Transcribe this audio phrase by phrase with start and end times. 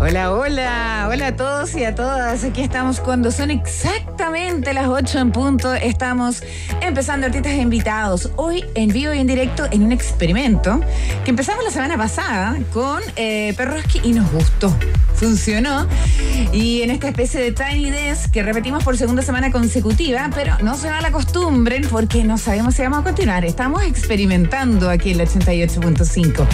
[0.00, 2.44] Hola, hola, hola a todos y a todas.
[2.44, 5.74] Aquí estamos cuando son exactamente las 8 en punto.
[5.74, 6.44] Estamos
[6.80, 8.30] empezando artistas invitados.
[8.36, 10.80] Hoy en vivo y en directo en un experimento
[11.24, 14.72] que empezamos la semana pasada con eh, Perroski y nos gustó.
[15.14, 15.88] Funcionó.
[16.52, 20.76] Y en esta especie de Tiny Desk que repetimos por segunda semana consecutiva, pero no
[20.76, 23.44] se la acostumbren porque no sabemos si vamos a continuar.
[23.44, 26.46] Estamos experimentando aquí en la 88.5.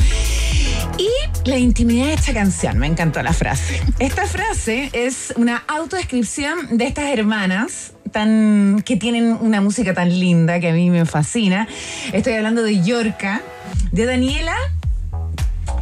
[0.96, 1.08] Y
[1.44, 3.80] la intimidad de esta canción, me encantó la frase.
[3.98, 10.60] Esta frase es una autodescripción de estas hermanas tan que tienen una música tan linda
[10.60, 11.68] que a mí me fascina.
[12.12, 13.42] Estoy hablando de Yorka,
[13.92, 14.56] de Daniela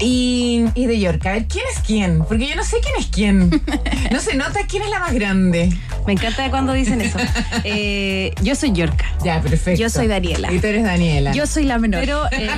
[0.03, 1.31] y, y de Yorka.
[1.31, 2.25] A ver, ¿quién es quién?
[2.27, 3.63] Porque yo no sé quién es quién.
[4.11, 5.73] No se nota quién es la más grande.
[6.07, 7.19] Me encanta cuando dicen eso.
[7.65, 9.05] Eh, yo soy Yorka.
[9.25, 9.81] Ya, perfecto.
[9.81, 10.53] Yo soy Daniela.
[10.53, 11.33] Y tú eres Daniela.
[11.33, 12.01] Yo soy la menor.
[12.01, 12.49] Pero, eh,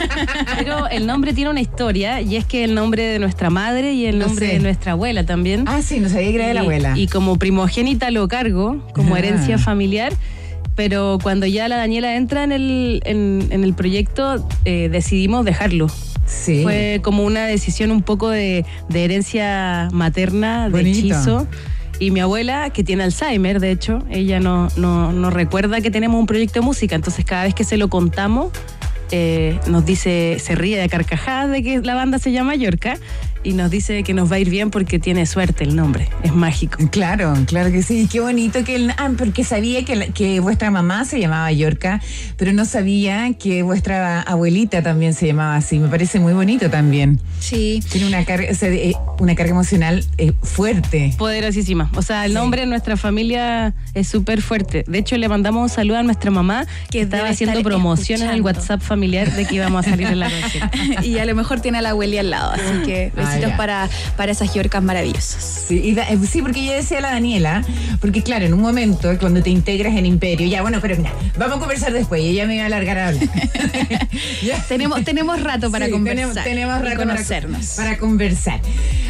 [0.59, 4.07] pero el nombre tiene una historia y es que el nombre de nuestra madre y
[4.07, 4.53] el nombre sé.
[4.55, 5.65] de nuestra abuela también.
[5.69, 6.95] Ah, sí, no sabía que era de la abuela.
[6.97, 9.19] Y como primogénita lo cargo, como Ah.
[9.19, 10.13] herencia familiar.
[10.77, 15.87] Pero cuando ya la Daniela entra en el, en, en el proyecto, eh, decidimos dejarlo.
[16.27, 16.63] Sí.
[16.63, 21.47] Fue como una decisión un poco de, de herencia materna, de hechizo.
[22.01, 26.19] Y mi abuela, que tiene Alzheimer, de hecho, ella no, no, no recuerda que tenemos
[26.19, 26.97] un proyecto de música.
[26.97, 28.51] Entonces, cada vez que se lo contamos,
[29.13, 32.99] eh, nos dice, se ríe de carcajadas de que la banda se llama Yorka
[33.45, 36.09] y nos dice que nos va a ir bien porque tiene suerte el nombre.
[36.23, 36.79] Es mágico.
[36.91, 38.09] Claro, claro que sí.
[38.11, 42.01] Qué bonito que el, ah, porque sabía que, la- que vuestra mamá se llamaba Yorka,
[42.37, 45.79] pero no sabía que vuestra abuelita también se llamaba así.
[45.79, 47.21] Me parece muy bonito también.
[47.39, 47.83] Sí.
[47.93, 51.15] Tiene una carga, o sea, eh, una carga emocional eh, fuerte.
[51.19, 51.91] Poderosísima.
[51.95, 52.35] O sea, el Sí.
[52.39, 54.85] nombre de nuestra familia es súper fuerte.
[54.89, 58.29] De hecho, le mandamos un saludo a nuestra mamá que Que estaba haciendo promoción en
[58.31, 58.61] el escuchando.
[58.61, 60.71] WhatsApp familiar de que íbamos a salir en la canción.
[61.05, 63.57] y a lo mejor tiene a la abuela al lado, así que Ah, ya.
[63.57, 65.65] para, para esas yorcas maravillosas.
[65.69, 67.63] Sí, y da- eh, sí, porque yo decía a la Daniela,
[68.01, 71.57] porque claro, en un momento cuando te integras en Imperio, ya bueno, pero mira, vamos
[71.57, 73.29] a conversar después, y ella me iba a alargar a hablar.
[74.69, 77.67] Tenemos, tenemos rato para Sí, conversar Tenemos, tenemos rato para- conocernos.
[77.77, 78.61] Para, conversar.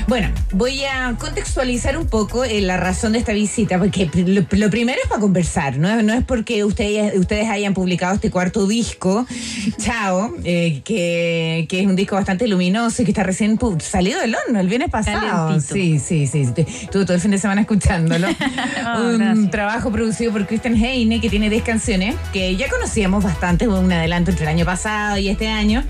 [0.06, 4.70] Bueno, voy a contextualizar un poco eh, la razón de esta visita, porque lo, lo
[4.70, 9.26] primero es para conversar, no, no es porque ustedes, ustedes hayan publicado este cuarto disco,
[9.78, 13.80] Chao, eh, que, que es un disco bastante luminoso y que está recién pu-
[14.20, 15.20] del horno el viernes pasado.
[15.48, 15.74] Calentito.
[15.74, 16.42] Sí, sí, sí.
[16.44, 18.28] Estu- Estuve todo el fin de semana escuchándolo.
[18.98, 19.50] Un gracias.
[19.50, 24.30] trabajo producido por Christian Heine, que tiene 10 canciones, que ya conocíamos bastante, un adelanto
[24.30, 25.84] entre el año pasado y este año.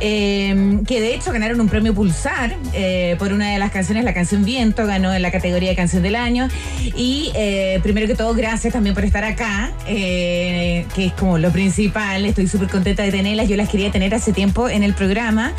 [0.00, 4.12] eh, que de hecho ganaron un premio Pulsar eh, por una de las canciones, la
[4.14, 6.48] canción Viento, ganó en la categoría de canción del año.
[6.96, 12.24] Y eh, primero que todo, gracias también por estar acá, que es como lo principal.
[12.24, 13.48] Estoy súper contenta de tenerlas.
[13.48, 15.52] Yo las quería tener hace tiempo en el programa,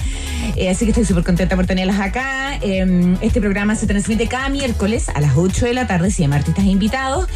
[0.70, 2.60] así que estoy súper contenta por tenerlas acá.
[2.62, 6.38] Eh, este programa se transmite cada miércoles a las 8 de la tarde, se llama
[6.38, 7.28] Artistas Invitados.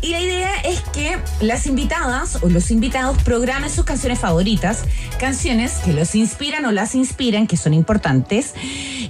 [0.00, 4.84] Y la idea es que las invitadas o los invitados programen sus canciones favoritas,
[5.20, 8.54] canciones que los inspiran o las inspiran, que son importantes.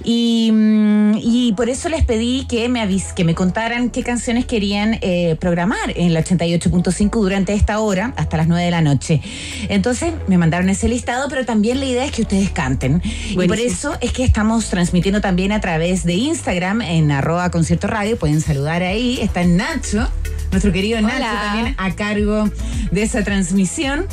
[0.03, 4.45] Y, mm, y por eso les pedí que me, avis que me contaran qué canciones
[4.45, 9.21] querían eh, programar en la 88.5 durante esta hora, hasta las 9 de la noche.
[9.69, 13.01] Entonces me mandaron ese listado, pero también la idea es que ustedes canten.
[13.31, 17.85] Y por eso es que estamos transmitiendo también a través de Instagram en arroba concierto
[17.85, 18.17] radio.
[18.17, 19.19] Pueden saludar ahí.
[19.21, 20.09] Está Nacho,
[20.49, 22.49] nuestro querido Nacho también a cargo
[22.89, 24.07] de esa transmisión.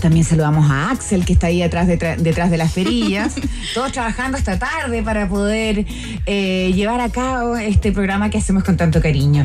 [0.00, 3.34] También saludamos a Axel, que está ahí atrás detrás, detrás de las perillas.
[3.74, 5.84] Todos trabajando hasta tarde para poder
[6.24, 9.44] eh, llevar a cabo este programa que hacemos con tanto cariño.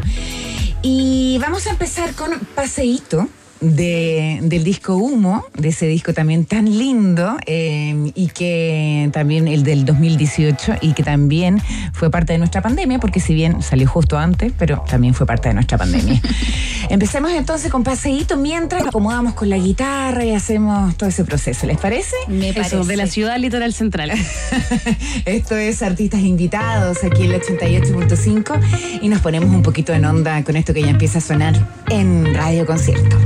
[0.81, 3.27] Y vamos a empezar con Paseíto.
[3.59, 9.63] De, del disco Humo, de ese disco también tan lindo eh, y que también el
[9.63, 11.59] del 2018 y que también
[11.93, 15.47] fue parte de nuestra pandemia, porque si bien salió justo antes, pero también fue parte
[15.49, 16.21] de nuestra pandemia.
[16.89, 21.65] Empecemos entonces con paseíto mientras acomodamos con la guitarra y hacemos todo ese proceso.
[21.67, 22.15] ¿Les parece?
[22.27, 23.13] Me Eso, de la parece.
[23.13, 24.11] ciudad litoral central.
[25.25, 30.43] Esto es Artistas Invitados aquí en el 88.5 y nos ponemos un poquito en onda
[30.43, 31.55] con esto que ya empieza a sonar
[31.89, 33.17] en Radio Concierto.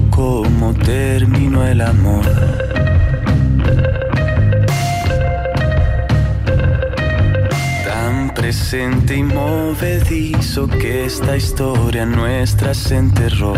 [0.00, 2.24] Poco cómo terminó el amor.
[7.84, 13.54] Tan presente y movedizo que esta historia nuestra se enterró.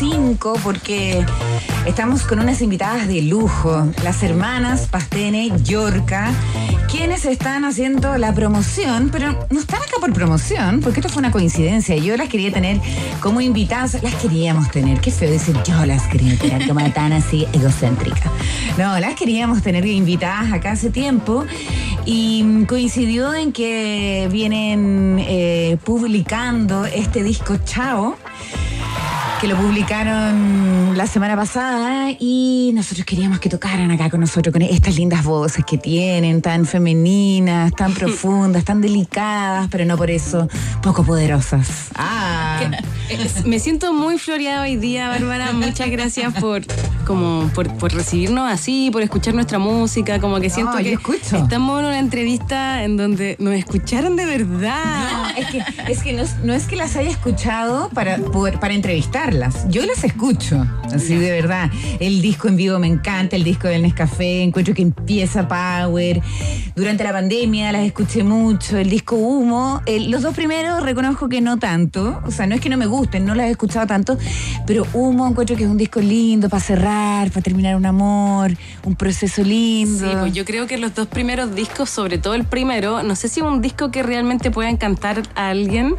[0.00, 1.24] 88.5 porque
[1.86, 6.32] estamos con unas invitadas de lujo, las hermanas Pastene Yorca,
[6.90, 11.30] quienes están haciendo la promoción, pero no están acá por promoción, porque esto fue una
[11.30, 11.96] coincidencia.
[11.96, 12.80] Yo las quería tener
[13.20, 17.46] como invitadas, las queríamos tener, qué feo decir yo las quería tener como tan así
[17.52, 18.30] egocéntrica.
[18.76, 21.44] No, las queríamos tener invitadas acá hace tiempo
[22.04, 28.16] y coincidió en que vienen eh, publicando este disco Chao
[29.44, 34.62] que lo publicaron la semana pasada y nosotros queríamos que tocaran acá con nosotros con
[34.62, 40.48] estas lindas voces que tienen, tan femeninas, tan profundas, tan delicadas, pero no por eso
[40.82, 41.88] poco poderosas.
[41.94, 42.58] Ah,
[43.10, 45.52] Es- Me siento muy floreada hoy día, Bárbara.
[45.52, 46.62] Muchas gracias por,
[47.04, 50.20] como, por, por recibirnos así, por escuchar nuestra música.
[50.20, 51.36] Como que siento No, que escucho.
[51.36, 55.12] estamos en una entrevista en donde nos escucharon de verdad.
[55.12, 58.16] No, es que, es que no, es- no es que las haya escuchado para,
[58.58, 58.72] para
[59.68, 60.64] Yo las escucho,
[60.94, 61.70] así de verdad.
[62.00, 66.20] El disco en vivo me encanta, el disco del Nescafé, encuentro que empieza Power.
[66.76, 69.80] Durante la pandemia las escuché mucho, el disco Humo.
[69.86, 72.20] el- los dos primeros reconozco que no tanto.
[72.26, 74.16] O sea, no es que no me gusten, no las he escuchado tanto,
[74.66, 78.52] pero Humo encuentro que es un disco lindo para cerrar, para terminar un amor,
[78.84, 80.04] un proceso lindo.
[80.08, 83.28] Sí, pues yo creo que los dos primeros discos, sobre todo el primero, no sé
[83.28, 85.94] si es un disco que realmente pueda encantar a alguien,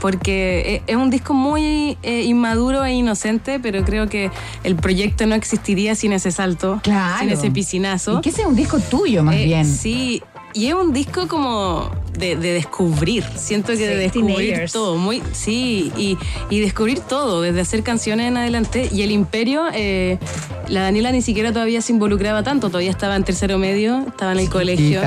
[0.00, 4.30] porque e- es un disco muy eh, inmaduro e inocente, pero creo que
[4.64, 7.18] el proyecto no existiría sin ese salto, Claro.
[7.20, 8.18] sin ese piscinazo.
[8.18, 9.64] Y que ese es un disco tuyo, más Eh, bien.
[9.66, 10.22] Sí,
[10.54, 13.24] y es un disco como de, de descubrir.
[13.36, 14.72] Siento que de Sí, descubrir teenagers.
[14.72, 14.96] todo.
[14.96, 16.16] Muy, sí, y,
[16.48, 18.88] y descubrir todo, desde hacer canciones en adelante.
[18.90, 20.18] Y el Imperio, eh,
[20.68, 24.38] la Daniela ni siquiera todavía se involucraba tanto, todavía estaba en tercero medio, estaba en
[24.38, 25.02] el colegio.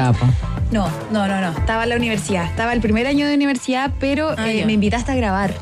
[0.71, 1.49] No, no, no, no.
[1.57, 2.45] Estaba en la universidad.
[2.45, 5.55] Estaba el primer año de universidad, pero Ah, eh, me invitaste a grabar.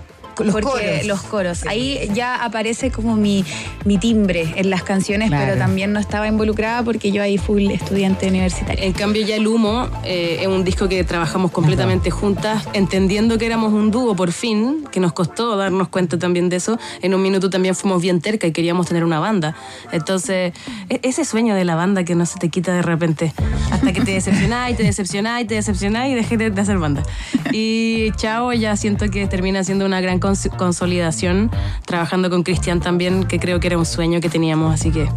[0.45, 1.05] Los porque coros.
[1.05, 1.65] los coros.
[1.67, 3.43] Ahí ya aparece como mi,
[3.85, 5.45] mi timbre en las canciones, Claro.
[5.45, 8.83] pero también no estaba involucrada porque yo ahí full estudiante universitaria.
[8.83, 13.45] En cambio ya el humo eh, es un disco que trabajamos completamente juntas, entendiendo que
[13.45, 16.77] éramos un dúo por fin, que nos costó darnos cuenta también de eso.
[17.01, 19.55] En un minuto también fuimos bien terca y queríamos tener una banda.
[19.91, 20.53] Entonces,
[20.89, 23.33] e- ese sueño de la banda que no se te quita de repente,
[23.71, 26.77] hasta que te decepcionás y te decepcionás y te decepcionás y dejé de, de hacer
[26.77, 27.03] banda.
[27.51, 31.49] Y chao, ya siento que termina siendo una gran cons- consolidación,
[31.85, 34.73] trabajando con Cristian también, que creo que era un sueño que teníamos.
[34.73, 35.07] Así que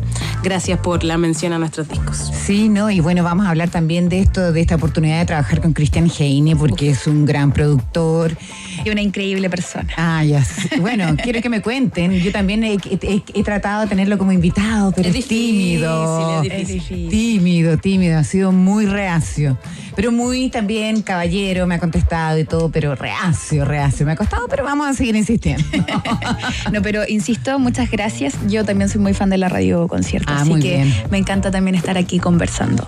[0.42, 2.16] gracias por la mención a nuestros discos.
[2.44, 2.90] Sí, ¿no?
[2.90, 6.10] Y bueno, vamos a hablar también de esto, de esta oportunidad de trabajar con Cristian
[6.18, 8.36] Heine, porque es un gran productor.
[8.84, 9.88] Y una increíble persona.
[9.96, 10.42] Ah, ya.
[10.44, 10.78] sé.
[10.80, 12.12] Bueno, quiero que me cuenten.
[12.12, 16.42] Yo también he, he- he tratado de tenerlo como invitado, pero Es es, difícil, tímido.
[16.42, 17.08] es difícil.
[17.10, 18.18] Tímido, tímido.
[18.18, 19.58] Ha sido muy reacio.
[19.96, 24.06] Pero muy también caballero, me ha contestado y todo, pero reacio, reacio.
[24.06, 25.64] Me ha costado, pero vamos a seguir insistiendo.
[26.72, 28.34] No, pero insisto, muchas gracias.
[28.48, 30.94] Yo también soy muy fan de la radio concierto, Ah, así muy que bien.
[31.10, 32.86] me encanta también estar aquí conversando.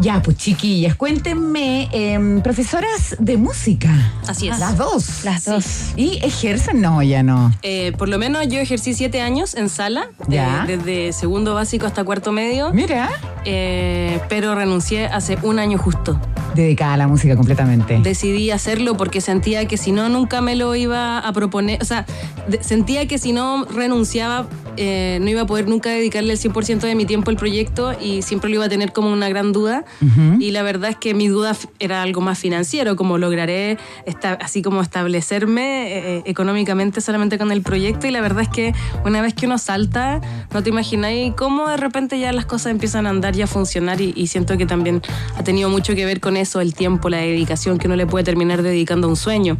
[0.00, 3.88] Ya, pues chiquillas, cuéntenme, em, profesoras de música.
[4.28, 4.58] Así es.
[4.58, 5.24] Las dos.
[5.24, 5.64] Las dos.
[5.96, 6.80] ¿Y ejercen?
[6.80, 7.52] No, ya no.
[7.62, 10.64] Eh, por lo menos yo ejercí siete años en sala, Ya.
[10.68, 13.08] eh, desde segundo básico hasta cuarto medio, Mira,
[13.44, 16.20] eh, pero renuncié hace un año justo.
[16.54, 17.98] dedicada a la música completamente.
[18.02, 22.06] Decidí hacerlo porque sentía que si no, nunca me lo iba a proponer, o sea,
[22.48, 24.46] de- sentía que si no renunciaba,
[24.78, 28.22] eh, no iba a poder nunca dedicarle el 100% de mi tiempo al proyecto y
[28.22, 29.84] siempre lo iba a tener como una gran duda.
[30.40, 34.62] Y la verdad es que mi duda era algo más financiero, como lograré esta- así
[34.62, 38.06] como establecerme eh, económicamente solamente con el proyecto.
[38.06, 38.74] Y la verdad es que
[39.04, 40.20] una vez que uno salta,
[40.52, 44.00] no te imagináis cómo de repente ya las cosas empiezan a andar y a funcionar.
[44.00, 45.02] Y, y siento que también
[45.36, 48.24] ha tenido mucho que ver con eso, el tiempo, la dedicación que uno le puede
[48.24, 49.56] terminar dedicando a un sueño.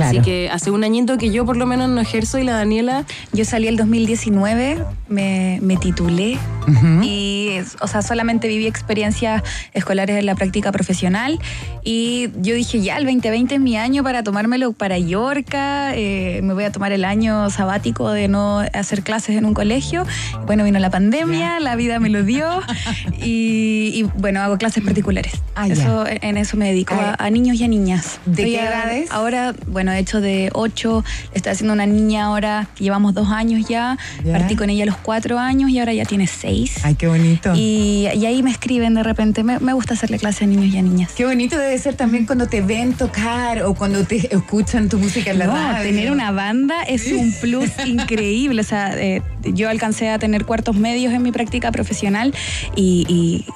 [0.00, 3.04] Así que hace un añito que yo por lo menos no ejerzo y la Daniela
[3.32, 7.02] Yo salí el 2019, me, me titulé Ujú.
[7.02, 11.38] y, o sea, solamente viví experiencias escolares en la práctica profesional
[11.84, 16.54] y yo dije, ya, el 2020 es mi año para tomármelo para Yorca, eh, me
[16.54, 20.04] voy a tomar el año sabático de no hacer clases en un colegio.
[20.46, 22.60] Bueno, vino la pandemia, la vida me lo dio
[23.22, 25.32] y, y, bueno, hago clases particulares.
[25.54, 25.74] Ah, ya.
[25.74, 28.18] eso, en eso me dedico, a, a niños y a niñas.
[28.26, 29.10] ¿De Estoy qué edades?
[29.10, 33.68] Ahora, bueno, he hecho de 8, estoy haciendo una niña ahora, que llevamos dos años
[33.68, 34.32] ya, Ya.
[34.38, 36.76] partí con ella a los cuatro años y ahora ya tiene seis.
[36.84, 37.52] Ay, qué bonito.
[37.54, 40.78] Y, y ahí me escriben de repente, me, me gusta hacerle clase a niños y
[40.78, 41.12] a niñas.
[41.16, 45.30] Qué bonito debe ser también cuando te ven tocar o cuando te escuchan tu música
[45.30, 45.90] en la No, radio.
[45.90, 48.60] tener una banda es un plus increíble.
[48.60, 52.34] O sea, eh, yo alcancé a tener cuartos medios en mi práctica profesional
[52.76, 53.06] y,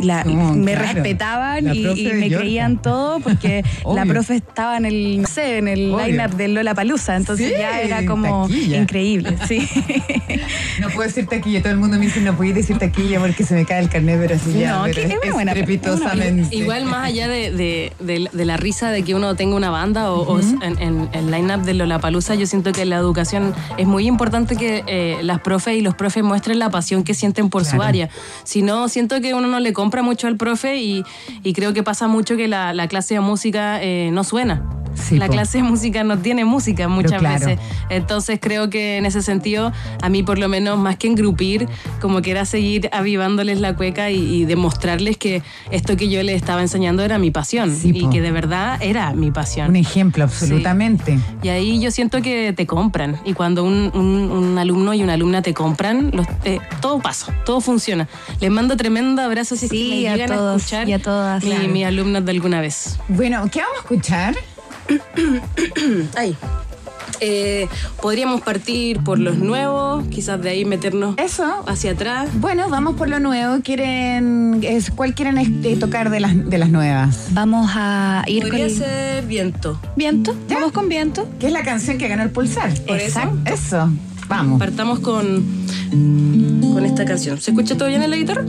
[0.00, 0.92] y la- No, me claro.
[0.94, 3.62] respetaban y, de me creían todo porque
[3.94, 7.54] la profe estaba en el, no sé, en el line-up del Lola Palusa, entonces Sí,
[7.58, 8.78] ya era como taquilla.
[8.78, 9.68] increíble, sí.
[10.80, 13.54] No puedo decir taquilla, todo el mundo me dice no puedo decir taquilla porque se
[13.54, 15.52] me cae el carnet, pero así ya, pero es una buena-
[15.83, 16.55] estrepitosamente.
[16.57, 20.12] Igual más allá de, de- de- de la risa de que uno tenga una banda
[20.12, 24.07] o, o en, en el line-up de Lollapalooza, yo siento que la educación es muy
[24.07, 27.83] importante que eh, las profes y los profes muestren la pasión que sienten por su
[27.83, 28.09] área.
[28.45, 31.05] Si no, siento que uno no le compra mucho al profe y,
[31.43, 34.62] y creo que pasa mucho que la, la clase de música eh, no suena.
[34.95, 35.33] Sí, la po.
[35.33, 37.47] clase de música no tiene música muchas claro.
[37.47, 37.59] veces.
[37.89, 39.73] Entonces creo que en ese sentido,
[40.03, 41.67] a mí por lo menos más que engrupir,
[42.03, 46.37] como que era seguir avivándoles la cueca y, y demostrarles que esto que yo les
[46.37, 48.11] estaba enseñando era mi pasión Sí, y po.
[48.11, 49.75] que de verdad era mi Un pasión.
[49.76, 51.19] ejemplo, absolutamente.
[51.43, 53.19] Y ahí yo siento que te compran.
[53.25, 57.35] Y cuando un, un- un alumno y una alumna te compran, los- eh, todo pasa,
[57.45, 58.09] todo funciona.
[58.41, 61.43] Les mando tremendo abrazo si Sí, me a llegan a, todos escuchar y a todas.
[61.43, 61.69] mi- Claro.
[61.69, 62.99] mis alumnas de alguna vez.
[63.09, 64.35] Bueno, ¿qué vamos a escuchar?
[66.17, 66.37] Ahí.
[67.25, 67.69] Eh,
[68.00, 71.45] podríamos partir por los nuevos, quizás de ahí meternos Eso.
[71.67, 72.29] hacia atrás.
[72.41, 73.61] Bueno, vamos por lo nuevo.
[73.62, 77.29] ¿Quieren, es, ¿Cuál quieren este, tocar de las, de las nuevas?
[77.31, 79.81] Vamos a ir Podría con ser viento.
[79.97, 80.35] viento.
[80.49, 80.57] ¿Ya?
[80.57, 81.29] Vamos con viento.
[81.38, 82.73] Que es la canción que ganó el Pulsar.
[82.81, 83.21] Por eso.
[83.21, 83.52] Exacto.
[83.52, 83.91] Eso.
[84.29, 84.59] Vamos.
[84.59, 85.45] Partamos con,
[86.73, 87.41] con esta canción.
[87.41, 88.45] ¿Se escucha todo bien en la guitarra?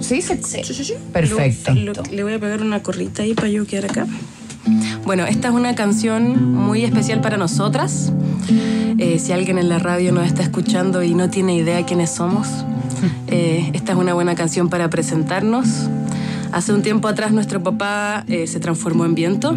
[0.00, 0.22] ¿Sí?
[0.22, 0.94] Se- Sí, sí, sí.
[1.12, 1.74] Perfecto.
[1.74, 4.06] Lo- lo- le voy a pegar una corrita ahí para yo quedar acá.
[5.04, 8.12] Bueno, esta es una canción muy especial para nosotras.
[8.98, 12.46] Eh, si alguien en la radio nos está escuchando y no tiene idea quiénes somos,
[13.26, 15.88] eh, esta es una buena canción para presentarnos.
[16.52, 19.56] Hace un tiempo atrás nuestro papá eh, se transformó en viento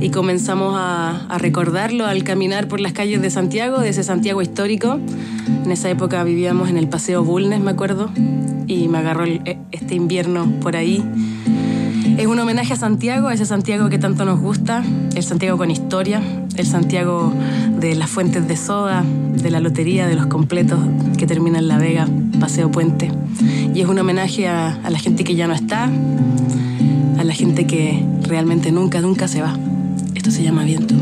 [0.00, 4.40] y comenzamos a, a recordarlo al caminar por las calles de Santiago, de ese Santiago
[4.40, 5.00] histórico.
[5.64, 8.10] En esa época vivíamos en el Paseo Bulnes, me acuerdo,
[8.68, 11.04] y me agarró el- este invierno por ahí.
[12.20, 14.84] Es un homenaje a Santiago, a ese Santiago que tanto nos gusta,
[15.14, 16.20] el Santiago con historia,
[16.54, 17.32] el Santiago
[17.78, 20.78] de las fuentes de soda, de la lotería, de los completos
[21.16, 22.06] que termina en La Vega,
[22.38, 23.10] Paseo Puente.
[23.74, 25.84] Y es un homenaje a, a la gente que ya no está,
[27.18, 29.56] a la gente que realmente nunca, nunca se va.
[30.14, 30.94] Esto se llama viento.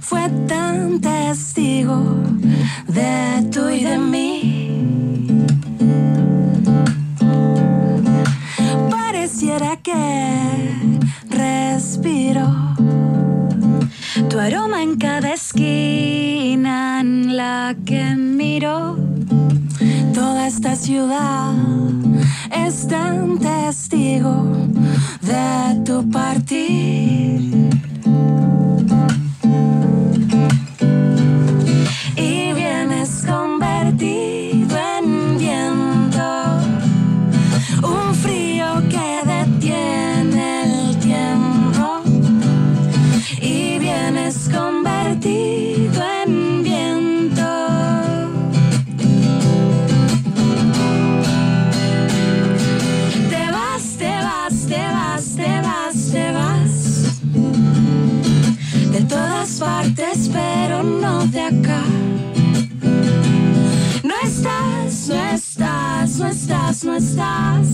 [0.00, 2.22] Fue tan testigo
[2.86, 5.46] de tú y de mí.
[8.90, 9.94] Pareciera que
[11.30, 12.46] respiro
[14.28, 18.98] Tu aroma en cada esquina en la que miro.
[20.12, 21.54] Toda esta ciudad
[22.50, 24.44] es tan testigo
[25.22, 27.71] de tu partir.
[66.94, 67.68] Estás.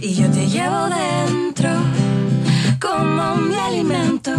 [0.00, 1.70] Y yo te llevo dentro
[2.80, 4.32] como mi alimento.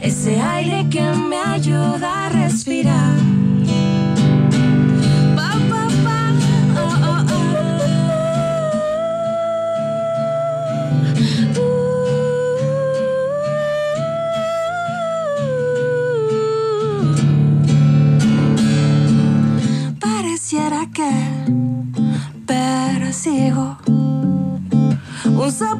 [0.00, 3.31] Ese aire que me ayuda a respirar.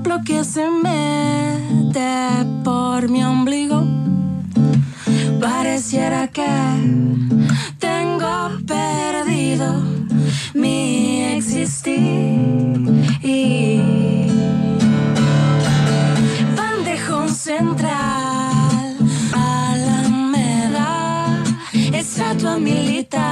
[0.03, 3.85] Soplo que se mete por mi ombligo.
[5.41, 6.49] Pareciera que
[7.79, 9.83] tengo perdido
[16.57, 18.97] Bandejón central,
[19.33, 20.89] Alameda,
[21.93, 23.32] estatua militar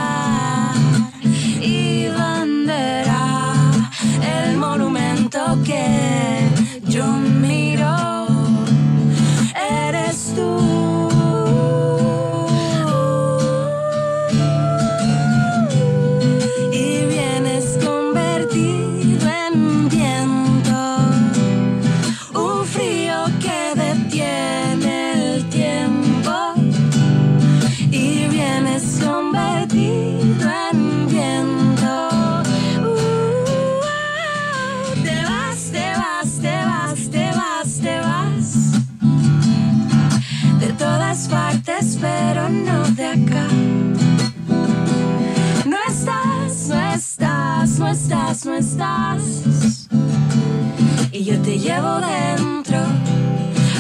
[51.42, 52.79] te llevo dentro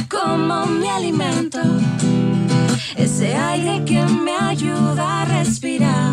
[0.08, 1.60] como mi alimento.
[2.96, 6.09] Ese aire que me ayuda a respirar.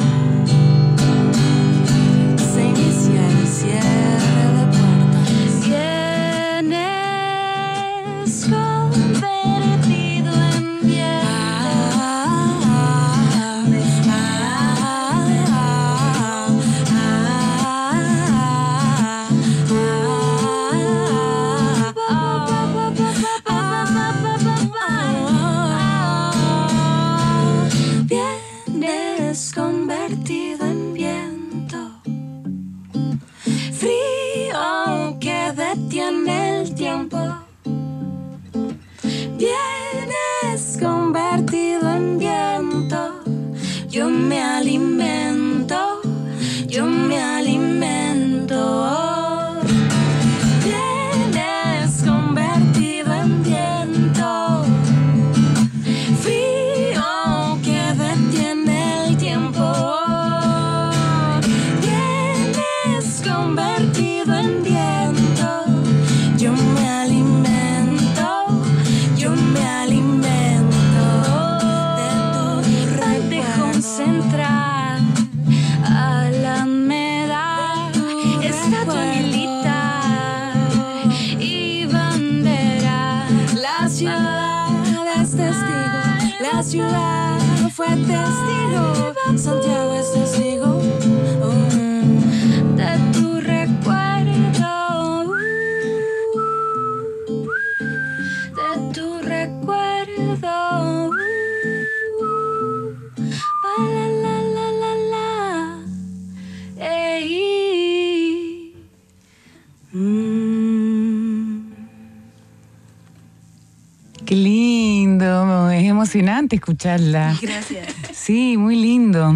[116.17, 117.37] Emocionante escucharla.
[117.41, 117.87] Gracias.
[118.11, 119.35] Sí, muy lindo.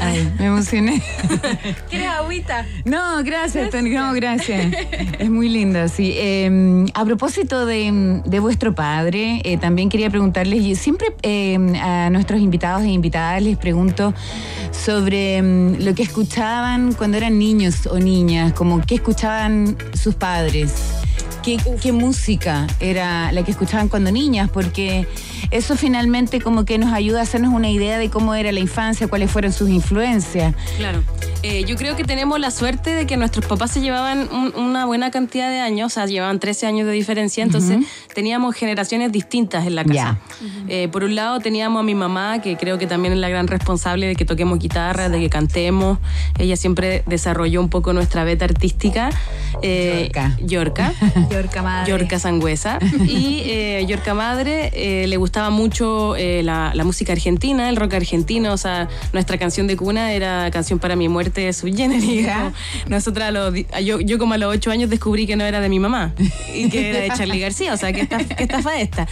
[0.00, 1.00] Ay, me emocioné.
[1.88, 2.66] ¿Quieres agüita?
[2.84, 3.90] No, gracias, Tony.
[3.90, 4.74] No, gracias.
[5.18, 6.12] Es muy lindo, sí.
[6.14, 12.10] Eh, a propósito de, de vuestro padre, eh, también quería preguntarles, yo siempre eh, a
[12.10, 14.12] nuestros invitados e invitadas les pregunto
[14.72, 21.03] sobre mm, lo que escuchaban cuando eran niños o niñas, como qué escuchaban sus padres.
[21.44, 24.48] ¿Qué, qué música era la que escuchaban cuando niñas?
[24.50, 25.06] Porque
[25.50, 29.08] eso finalmente como que nos ayuda a hacernos una idea de cómo era la infancia,
[29.08, 30.54] cuáles fueron sus influencias.
[30.78, 31.02] Claro.
[31.42, 34.86] Eh, yo creo que tenemos la suerte de que nuestros papás se llevaban un- una
[34.86, 39.66] buena cantidad de años, o sea, llevaban 13 años de diferencia, entonces teníamos generaciones distintas
[39.66, 40.18] en la casa.
[40.68, 43.46] Eh, por un lado teníamos a mi mamá, que creo que también es la gran
[43.48, 45.98] responsable de que toquemos guitarra, de que cantemos.
[46.38, 49.10] Ella siempre desarrolló un poco nuestra beta artística.
[49.60, 50.36] Eh, Yorka.
[50.40, 50.92] Yorka.
[51.34, 51.90] Yorka madre.
[51.90, 52.78] Yorka Sangüesa.
[53.06, 57.94] Y eh, Yorka Madre eh, le gustaba mucho eh, la, la música argentina, el rock
[57.94, 58.52] argentino.
[58.52, 62.04] O sea, nuestra canción de cuna era Canción para mi muerte de Subgénero.
[62.04, 62.52] Ya.
[62.88, 65.68] Nosotras, a los yo, yo como a los ocho años descubrí que no era de
[65.68, 66.12] mi mamá
[66.54, 67.72] y que era de Charlie García.
[67.74, 69.06] O sea, que esta, que estafa esta.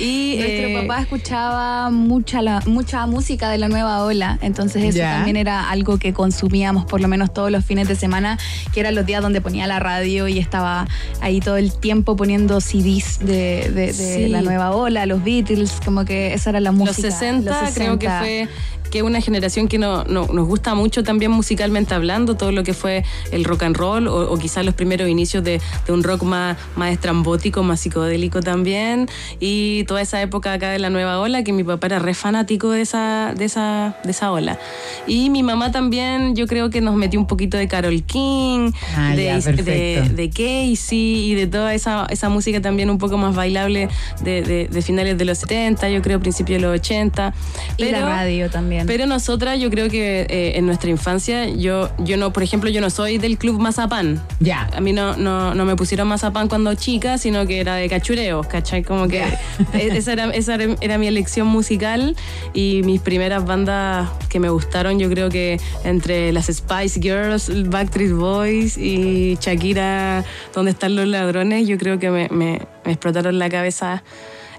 [0.00, 4.98] Y, Nuestro eh, papá escuchaba mucha, la- mucha música de la nueva ola, entonces eso
[4.98, 5.14] Ya.
[5.16, 8.38] también era algo que consumíamos por lo menos todos los fines de semana,
[8.72, 10.86] que eran los días donde ponía la radio y estaba
[11.20, 14.28] ahí todo el tiempo poniendo CDs de, de- de Sí.
[14.28, 17.06] la nueva ola, los Beatles, como que esa era la música.
[17.06, 18.18] los 60, creo que 60.
[18.20, 18.48] fue
[18.92, 22.62] que es una generación que no, no- nos gusta mucho también musicalmente hablando, todo lo
[22.62, 26.02] que fue el rock and roll o, o quizás los primeros inicios de, de un
[26.04, 29.08] rock más, más estrambótico, más psicodélico también.
[29.40, 32.70] Y toda esa época acá de la nueva ola, que mi papá era re fanático
[32.70, 34.58] de esa, de esa, de esa ola.
[35.06, 39.14] Y mi mamá también, yo creo que nos metió un poquito de Carol King, Ah,
[39.16, 43.34] de, ya, de, de Casey y de toda esa, esa música también un poco más
[43.34, 43.88] bailable
[44.22, 47.32] de, de- finales de los 70, yo creo principios de los 80.
[47.78, 48.81] Y la radio también.
[48.86, 52.80] Pero nosotras, yo creo que eh, en nuestra infancia, yo, yo no, por ejemplo, yo
[52.80, 54.22] no soy del club Mazapán.
[54.40, 54.68] Ya.
[54.74, 58.46] A mí no, no, no me pusieron Mazapán cuando chica, sino que era de cachureos,
[58.46, 58.82] ¿cachai?
[58.82, 59.22] Como que
[59.74, 62.16] e- esa, era, esa era- era mi elección musical
[62.54, 68.12] y mis primeras bandas que me gustaron, yo creo que entre las Spice Girls, Backstreet
[68.12, 71.66] Boys y Shakira, ¿Dónde están los ladrones?
[71.66, 74.02] Yo creo que me, me- me explotaron la cabeza.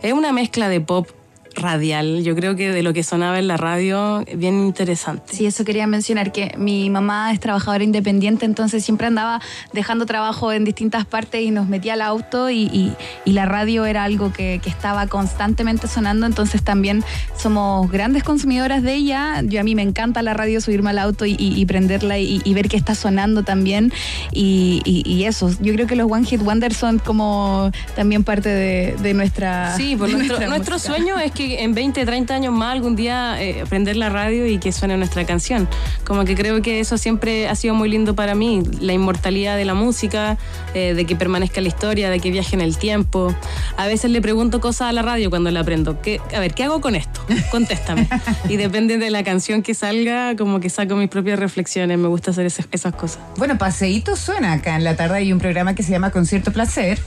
[0.02, 1.08] Es una mezcla de pop
[1.56, 5.24] radial, yo creo que de lo que sonaba en la radio, bien interesante.
[5.36, 9.42] Sí, eso quería mencionar, que mi mamá es trabajadora independiente, entonces siempre andaba
[9.74, 12.94] dejando trabajo en distintas partes y nos metía al auto y, y-
[13.26, 17.04] y la radio era algo que, que estaba constantemente sonando, entonces también
[17.38, 19.42] somos grandes consumidoras de ella.
[19.44, 22.68] Yo a mí me encanta la radio, subirme al auto y, y- prenderla y, ver
[22.70, 23.92] que está sonando también
[24.32, 25.50] y, eso.
[25.62, 29.76] Yo creo que los One Hit Wonders son como también parte de, de nuestra...
[29.78, 32.96] Sí, pues de nuestro, nuestra nuestro sueño es que en 20, 30 años más algún
[32.96, 35.68] día eh, prender la radio y que suene nuestra canción.
[36.06, 39.66] Como que creo que eso siempre ha sido muy lindo para mí, la inmortalidad de
[39.66, 40.38] la música,
[40.74, 43.36] eh, de que permanezca la historia, de que viaje en el tiempo.
[43.78, 46.02] A veces le pregunto cosas a la radio cuando la aprendo.
[46.02, 47.22] ¿Qué, a ver, ¿qué hago con esto?
[47.52, 48.08] Contéstame.
[48.50, 51.98] y depende de la canción que salga, como que saco mis propias reflexiones.
[51.98, 53.20] Me gusta hacer esas, esas cosas.
[53.38, 55.18] Bueno, Paseíto suena acá en la tarde.
[55.18, 57.00] Hay un programa que se llama Concierto Placer,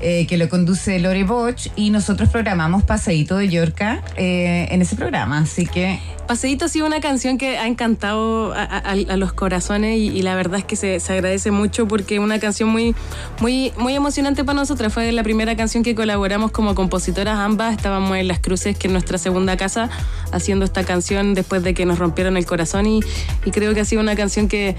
[0.00, 3.48] eh, que lo conduce Lore Boch, y nosotros programamos Paseíto de
[4.16, 5.38] Eh, en ese programa.
[5.38, 9.96] Así que Paseíto ha sido una canción que ha encantado a, a- a los corazones
[9.98, 12.94] y, y la verdad es que se, se agradece mucho porque es una canción muy,
[13.40, 14.92] muy, muy emocionante para nosotras.
[14.92, 17.76] Fue la primera canción que colaboramos como compositoras ambas.
[17.76, 19.90] Estábamos en Las Cruces, que es nuestra segunda casa,
[20.32, 23.00] haciendo esta canción después de que nos rompieron el corazón y,
[23.44, 24.76] y creo que ha sido una canción que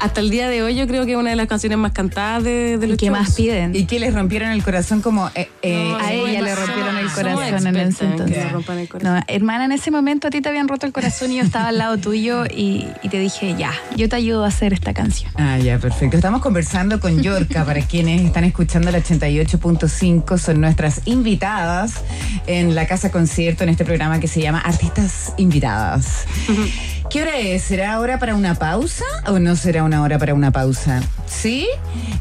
[0.00, 2.42] hasta el día de hoy yo creo que es una de las canciones más cantadas
[2.44, 3.18] de, de ¿Y los qué shows.
[3.18, 3.74] más piden?
[3.74, 7.10] y que les rompieron el corazón como eh, eh, No, a ella le rompieron el
[7.10, 9.14] corazón en ese que rompan el corazón.
[9.14, 11.68] No, hermana, en ese momento a ti te habían roto el corazón y yo estaba
[11.68, 15.30] al lado tuyo y, y te dije, ya, yo te ayudo a hacer esta canción.
[15.36, 16.16] Ah, ya, perfecto.
[16.16, 17.64] Estamos conversando con Yorka.
[17.64, 22.02] Para quienes están escuchando el 88.5, son nuestras invitadas
[22.46, 26.26] en la casa concierto en este programa que se llama Artistas Invitadas.
[27.12, 27.62] ¿Qué hora es?
[27.64, 31.02] ¿Será hora para una pausa o no será una hora para una pausa?
[31.26, 31.66] ¿Sí?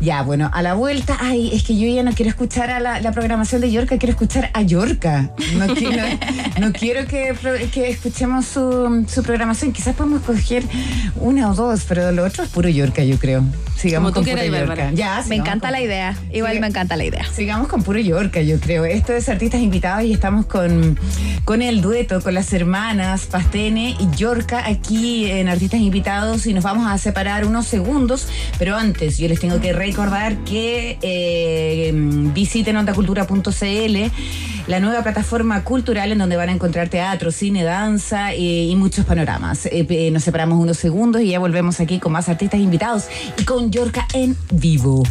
[0.02, 1.18] Ya, bueno, a la vuelta.
[1.22, 4.12] Ay, es que yo ya no quiero escuchar a la, la programación de Yorka, quiero
[4.12, 5.30] escuchar a Yorka.
[5.56, 5.96] No, qui-
[6.60, 7.34] no- no quiero que,
[7.90, 9.72] escuchemos su, su programación.
[9.72, 10.64] Quizás podemos coger
[11.16, 13.44] una o dos, pero lo otro es puro Yorka, yo creo.
[13.78, 14.92] Sigamos Como tú con puro Yorka.
[14.92, 17.26] Ya, Me encanta con- la idea, igual me encanta la idea.
[17.34, 18.84] Sigamos con puro Yorka, yo creo.
[18.86, 21.00] Esto es Artistas Invitados y estamos con,
[21.46, 26.64] con el dueto, con las hermanas Pastene y Yorka aquí en Artistas Invitados y nos
[26.64, 28.28] vamos a separar unos segundos,
[28.60, 33.98] pero antes yo les tengo que recordar que eh, visiten ondacultura.cl,
[34.68, 39.06] la nueva plataforma cultural en donde van a encontrar teatro, cine, danza eh, y muchos
[39.06, 39.68] panoramas.
[39.72, 43.06] Eh, nos separamos unos segundos y ya volvemos aquí con más artistas invitados
[43.38, 45.04] y con Yorka en vivo.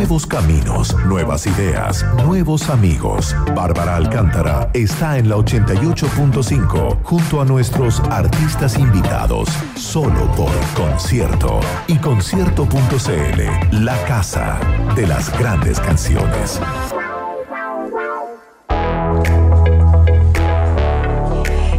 [0.00, 3.36] Nuevos caminos, nuevas ideas, nuevos amigos.
[3.54, 11.98] Bárbara Alcántara está en la 88.5 junto a nuestros artistas invitados, solo por concierto y
[11.98, 14.58] concierto.cl, la casa
[14.96, 16.58] de las grandes canciones.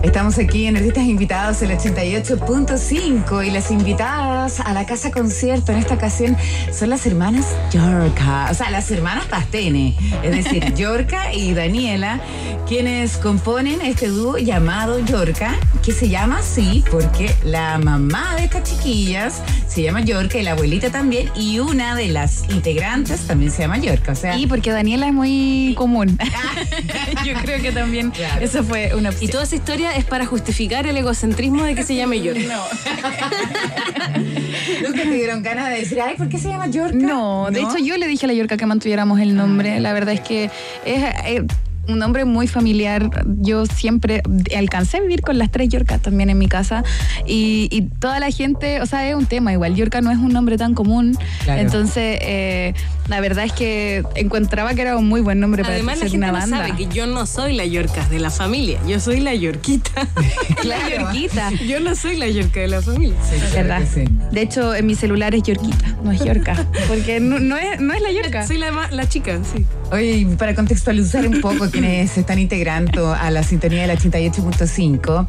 [0.03, 5.77] Estamos aquí en Artistas Invitados, el 88.5 y las invitadas a la casa concierto en
[5.77, 6.35] esta ocasión
[6.73, 12.19] son las hermanas Yorka, o sea, las hermanas Pastene, es decir, Yorka y Daniela,
[12.67, 18.63] quienes componen este dúo llamado Yorka, que se llama así porque la mamá de estas
[18.63, 23.61] chiquillas se llama Yorka y la abuelita también, y una de las integrantes también se
[23.61, 24.35] llama Yorka, o sea...
[24.35, 26.17] Y porque Daniela es muy común.
[27.25, 28.43] Yo creo que también Claro.
[28.43, 29.31] eso fue una Y opción.
[29.31, 32.39] toda esa historia es para justificar el egocentrismo de que se llame York.
[32.47, 32.61] No.
[34.87, 36.97] Nunca te dieron ganas de decir, ay, ¿por qué se llama Yorka?
[36.97, 39.79] No, de hecho yo le dije a la Yorka que mantuviéramos el nombre.
[39.79, 40.45] La verdad es que
[40.85, 41.45] es, eh,
[41.87, 43.09] un nombre muy familiar.
[43.39, 44.21] Yo siempre
[44.55, 46.83] alcancé a vivir con las tres Yorkas también en mi casa
[47.25, 49.75] y, y toda la gente, o sea, es un tema igual.
[49.75, 51.61] Yorka no es un nombre tan común, Claro.
[51.61, 52.73] entonces eh,
[53.07, 56.11] la verdad es que encontraba que era un muy buen nombre para Además, la ser
[56.11, 56.57] gente una no banda.
[56.67, 60.07] sabe que yo no soy la Yorka de la familia, yo soy la Yorquita.
[60.63, 61.49] La Yorquita.
[61.67, 63.15] yo no soy la Yorka de la familia.
[63.53, 63.79] ¿Verdad?
[63.81, 64.11] que sí.
[64.31, 66.55] De hecho, en mi celular es Yorquita, no es Yorka.
[66.87, 68.45] Porque no, no es, no es la Yorka.
[68.45, 69.65] Soy la, ma- la chica, sí.
[69.91, 75.27] Oye, para contextualizar un poco quienes se están integrando a la sintonía del 88.5,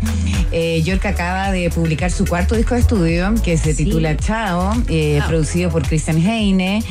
[0.50, 5.20] eh, York acaba de publicar su cuarto disco de estudio que se titula Chao, eh,
[5.26, 6.82] producido por Christian Heine,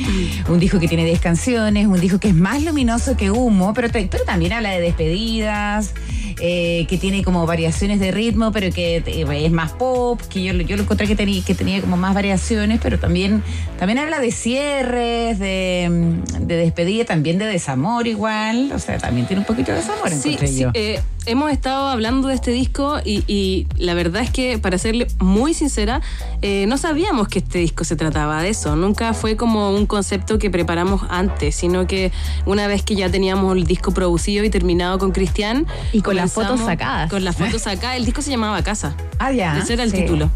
[0.48, 3.88] un disco que tiene 10 canciones, un disco que es más luminoso que humo, pero,
[3.92, 5.92] pero también habla de despedidas,
[6.40, 10.52] eh, que tiene como variaciones de ritmo, pero que eh, es más pop, que yo,
[10.52, 13.42] lo- yo lo encontré que tenía, que tenía como más variaciones, pero también,
[13.78, 19.26] también habla de cierres, de, mm, de despedida, también de desamor igual, o sea, también
[19.26, 20.70] tiene un poquito de desamor, Sí, encontré sí, yo.
[20.74, 25.06] eh, hemos estado hablando de este disco y, y la verdad es que, para serle
[25.18, 26.00] muy sincera,
[26.42, 28.76] eh, no sabíamos que este disco se trataba de eso.
[28.76, 32.12] Nunca fue como un concepto que preparamos antes, sino que
[32.46, 35.66] una vez que ya teníamos el disco producido y terminado con Cristian.
[35.92, 37.10] Y con las fotos sacadas.
[37.10, 37.96] Con las fotos sacadas.
[37.96, 38.94] El disco se llamaba Casa.
[39.18, 39.58] ah, ya.
[39.58, 39.98] Ese era el sí.
[39.98, 40.30] título.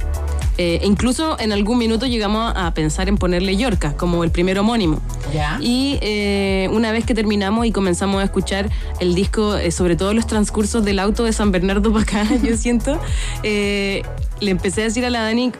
[0.58, 4.58] Eh, e incluso en algún minuto llegamos a pensar en ponerle Yorca como el primer
[4.58, 5.00] homónimo.
[5.32, 5.58] Ya.
[5.60, 10.14] Y eh, una vez que terminamos y comenzamos a escuchar el disco, eh, sobre todo
[10.14, 12.98] los transcursos del auto de San Bernardo para acá, yo siento,
[13.42, 14.02] le
[14.40, 15.52] empecé a decir a la Dani,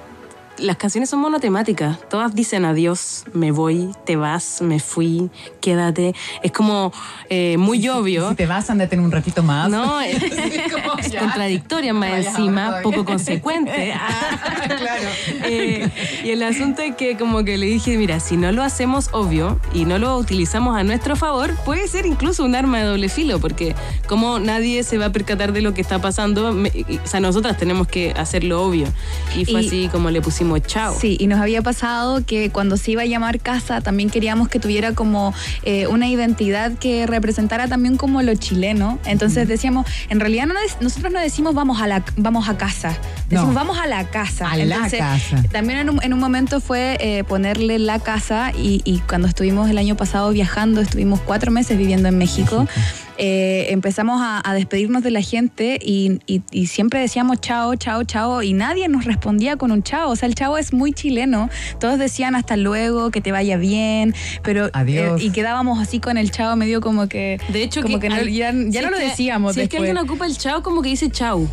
[0.59, 6.14] las canciones son monotemáticas, todas dicen adiós, me voy, te vas, me fui, quédate.
[6.42, 6.92] Es como
[7.29, 8.31] eh, muy obvio.
[8.31, 9.69] Si te vas, andate en un ratito más.
[9.71, 10.19] No, es,
[10.73, 13.95] como, es contradictoria más Vaya, encima, ahora poco consecuente.
[14.09, 15.09] Ah, claro.
[15.45, 15.88] Eh,
[16.25, 19.59] y el asunto es que como que le dije, mira, si no lo hacemos obvio
[19.73, 23.38] y no lo utilizamos a nuestro favor, puede ser incluso un arma de doble filo,
[23.40, 23.75] porque
[24.07, 27.21] como nadie se va a percatar de lo que está pasando, me- y- o sea,
[27.21, 28.87] nosotras tenemos que hacerlo obvio.
[29.37, 30.94] Y fue Y- así como le pusimos chao.
[31.00, 34.59] Sí, y nos había pasado que cuando se iba a llamar casa también queríamos que
[34.61, 38.98] tuviera como eh, una identidad que representara también como lo chileno.
[39.04, 42.96] Entonces decíamos, en realidad no nosotros no decimos vamos a la vamos a casa,
[43.28, 43.54] decimos No.
[43.54, 44.50] vamos a la casa.
[44.50, 45.42] A la Entonces, casa.
[45.52, 49.68] También en un, en un momento fue eh, ponerle la casa y, y cuando estuvimos
[49.70, 52.66] el año pasado viajando, estuvimos cuatro meses viviendo en México.
[53.18, 58.04] eh, empezamos a, a despedirnos de la gente y, y- y siempre decíamos chao, chao,
[58.04, 60.11] chao y nadie nos respondía con un chao.
[60.11, 61.51] O sea, el chao es muy chileno.
[61.81, 65.20] Todos decían hasta luego, que te vaya bien, pero Adiós.
[65.20, 68.31] eh, y quedábamos así con el chao medio como que De hecho, como que, al-
[68.31, 70.62] ya, ya si no es lo que- decíamos Si es que alguien ocupa el chao,
[70.62, 71.49] como que dice chau.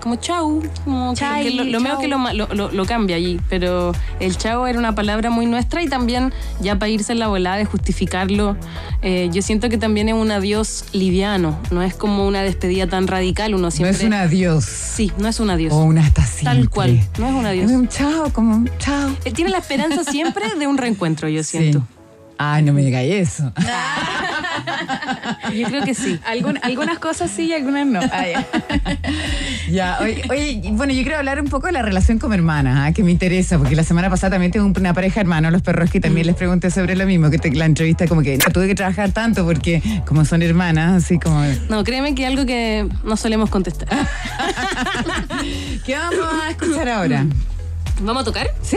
[0.00, 0.62] Como chau.
[0.84, 2.00] Como Chai, que lo, lo medio chau.
[2.00, 3.40] que lo, lo, lo- lo cambia allí.
[3.48, 7.28] Pero el chao era una palabra muy nuestra y también, ya para irse en la
[7.28, 8.56] volada de justificarlo,
[9.02, 11.58] eh, yo siento que también es un adiós liviano.
[11.70, 13.54] No es como una despedida tan radical.
[13.54, 13.96] Uno No siempre.
[13.98, 14.64] es un adiós.
[14.64, 15.72] Sí, no es un adiós.
[15.72, 16.44] O un hasta siempre.
[16.44, 17.00] Tal cual.
[17.18, 17.70] No es un adiós.
[17.70, 19.10] Es un chao, como un chao.
[19.24, 21.80] Él tiene la esperanza siempre de un reencuentro, yo siento.
[21.80, 21.84] Sí.
[22.42, 23.52] Ay, no me digáis eso.
[25.54, 26.18] Yo creo que sí.
[26.26, 28.00] Algun- algunas cosas sí y algunas no.
[28.00, 28.46] Ah, ya.
[29.70, 32.86] Ya, oye, oye, bueno, yo quiero hablar un poco de la relación con mi hermana,
[32.86, 32.92] ¿ah?
[32.92, 35.90] que me interesa, porque la semana pasada también tengo una pareja de hermanos, los perros,
[35.90, 38.66] que también les pregunté sobre lo mismo, que te- la entrevista como que no tuve
[38.66, 41.44] que trabajar tanto porque como son hermanas, así como...
[41.68, 43.88] No, créeme que es algo que no solemos contestar.
[45.86, 47.26] ¿Qué vamos a escuchar ahora?
[48.02, 48.48] ¿Vamos a tocar?
[48.62, 48.76] Sí,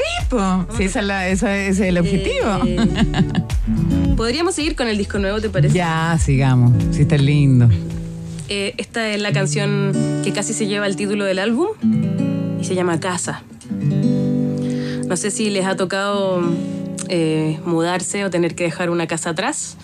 [0.77, 2.49] sí, esa es la- esa- ese es el objetivo.
[2.65, 2.77] Eh,
[4.17, 5.75] Podríamos seguir con el disco nuevo, ¿te parece?
[5.75, 7.69] Ya, sigamos, sí está lindo.
[8.49, 11.67] Eh, esta es la canción que casi se lleva el título del álbum
[12.59, 13.43] y se llama Casa.
[15.07, 16.41] No sé si les ha tocado
[17.09, 19.77] eh, mudarse o tener que dejar una casa atrás,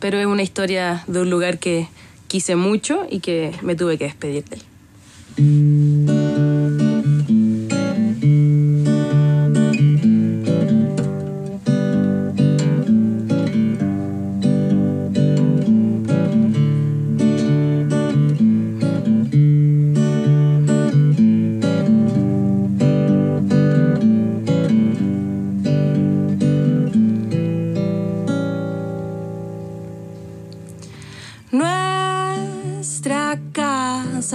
[0.00, 1.88] pero es una historia de un lugar que
[2.28, 4.62] quise mucho y que me tuve que despedir de él.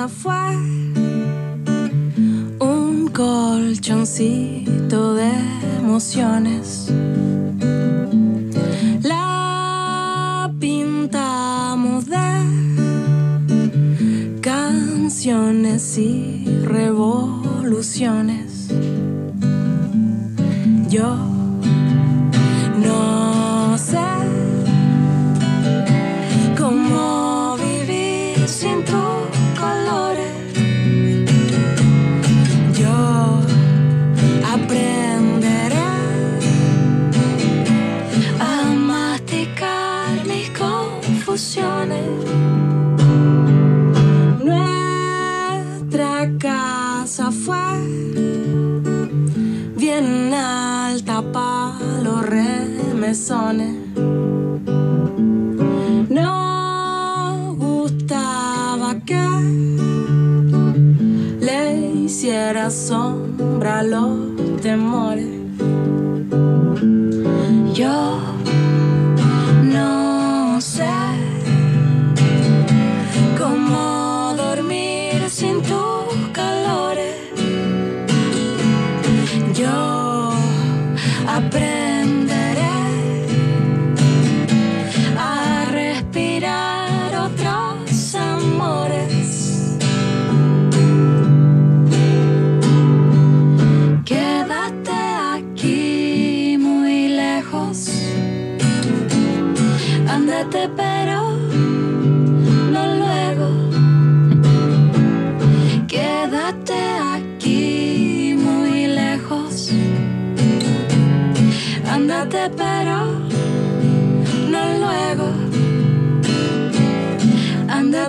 [0.07, 0.55] Fue
[2.59, 5.31] un colchoncito de
[5.79, 6.87] emociones.
[9.03, 12.21] La pintamos de
[14.41, 18.69] canciones y revoluciones.
[20.89, 21.30] Yo
[56.09, 59.21] Nos gustaba que
[61.39, 65.30] le hiciera sombra a los temores.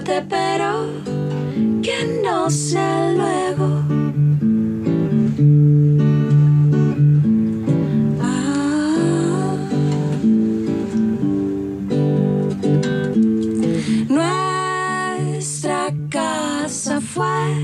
[0.01, 0.89] Pero
[1.83, 3.83] que no sea luego.
[8.21, 9.57] Ah.
[15.29, 17.55] Nuestra casa fue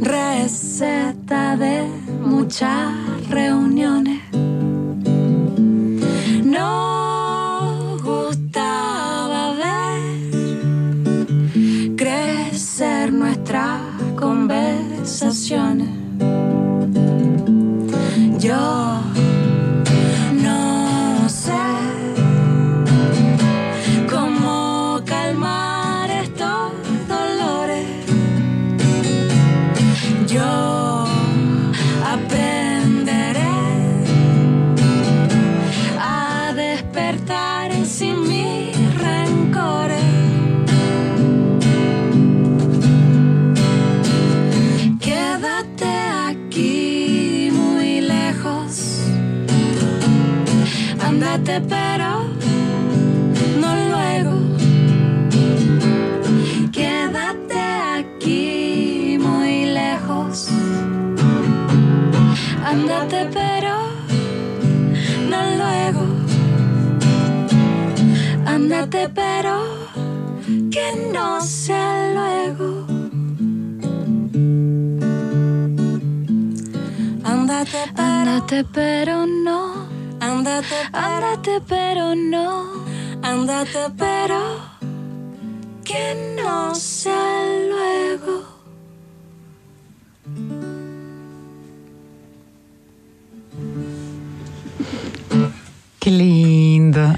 [0.00, 1.88] receta de
[2.20, 3.03] muchas
[69.12, 69.62] pero
[70.70, 72.86] que no sea luego.
[77.24, 79.86] Ándate pero, Ándate pero no.
[80.20, 82.84] Ándate Ándate pero no.
[83.22, 84.40] Ándate pero
[85.84, 88.44] que no sea luego.
[96.00, 96.43] Qué lindo.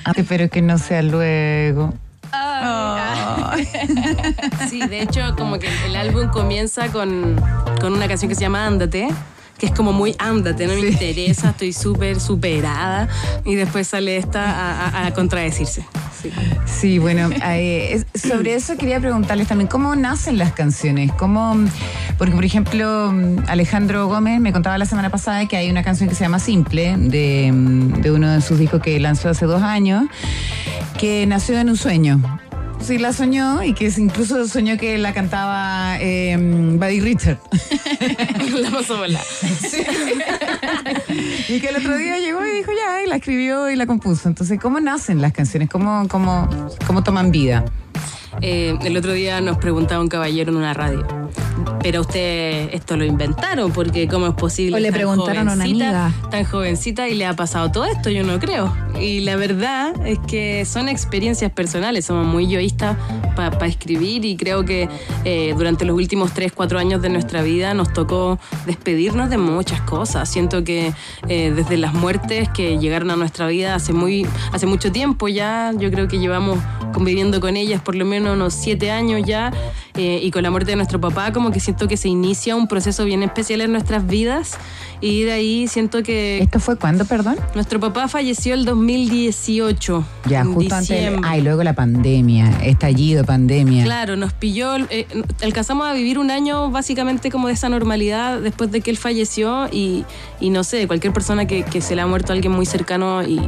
[0.16, 1.94] Espero que no sea luego.
[4.68, 7.36] Sí, de hecho, como que el álbum comienza con,
[7.80, 9.08] con una canción que se llama Ándate,
[9.58, 13.08] que es como muy ándate, no me interesa, estoy súper superada.
[13.44, 15.86] Y después sale esta a, a- a contradecirse.
[16.20, 16.30] Sí.
[16.66, 21.12] Sí, bueno, eh, sobre eso quería preguntarles también, ¿cómo nacen las canciones?
[21.12, 21.56] ¿Cómo,
[22.18, 23.12] porque, por ejemplo,
[23.46, 26.96] Alejandro Gómez me contaba la semana pasada que hay una canción que se llama Simple,
[26.96, 27.52] de,
[28.00, 30.04] de uno de sus discos que lanzó hace dos años,
[30.98, 32.20] que nació en un sueño.
[32.80, 37.38] Sí, la soñó y que incluso soñó que la cantaba eh, Buddy Richard.
[38.60, 39.20] La pasó bola.
[41.48, 44.28] Y que el otro día llegó y dijo ya, y la escribió y la compuso.
[44.28, 45.68] Entonces, ¿cómo nacen las canciones?
[45.68, 46.48] ¿Cómo, cómo,
[46.86, 47.64] cómo toman vida?
[48.40, 51.06] Eh, el otro día nos preguntaba un caballero en una radio.
[51.82, 54.76] Pero usted esto lo inventaron, porque ¿cómo es posible?
[54.76, 56.12] O le tan preguntaron a una amiga.
[56.30, 58.74] Tan jovencita y le ha pasado todo esto, yo no creo.
[59.00, 62.96] Y la verdad es que son experiencias personales, somos muy yoístas
[63.34, 64.88] para escribir y creo que
[65.24, 69.80] eh, durante los últimos 3, 4 años de nuestra vida nos tocó despedirnos de muchas
[69.82, 70.28] cosas.
[70.28, 70.92] Siento que
[71.28, 75.72] eh, desde las muertes que llegaron a nuestra vida hace, muy, hace mucho tiempo ya,
[75.76, 76.58] yo creo que llevamos
[76.92, 79.52] conviviendo con ellas por lo menos unos 7 años ya
[79.96, 82.68] eh, y con la muerte de nuestro papá como que siento que se inicia un
[82.68, 84.58] proceso bien especial en nuestras vidas
[85.00, 87.36] y de ahí siento que ¿Esto fue cuándo, perdón?
[87.54, 90.04] nuestro papá falleció el 2018.
[90.28, 90.88] Ya, en justo antes.
[90.88, 91.28] diciembre.
[91.28, 93.84] Ay, luego la pandemia, estallido, pandemia.
[93.84, 95.06] Claro, nos pilló, eh,
[95.42, 99.68] alcanzamos a vivir un año básicamente como de esa normalidad después de que él falleció
[99.70, 100.04] y,
[100.40, 103.22] y no sé, cualquier persona que, que se le ha muerto a alguien muy cercano
[103.22, 103.40] y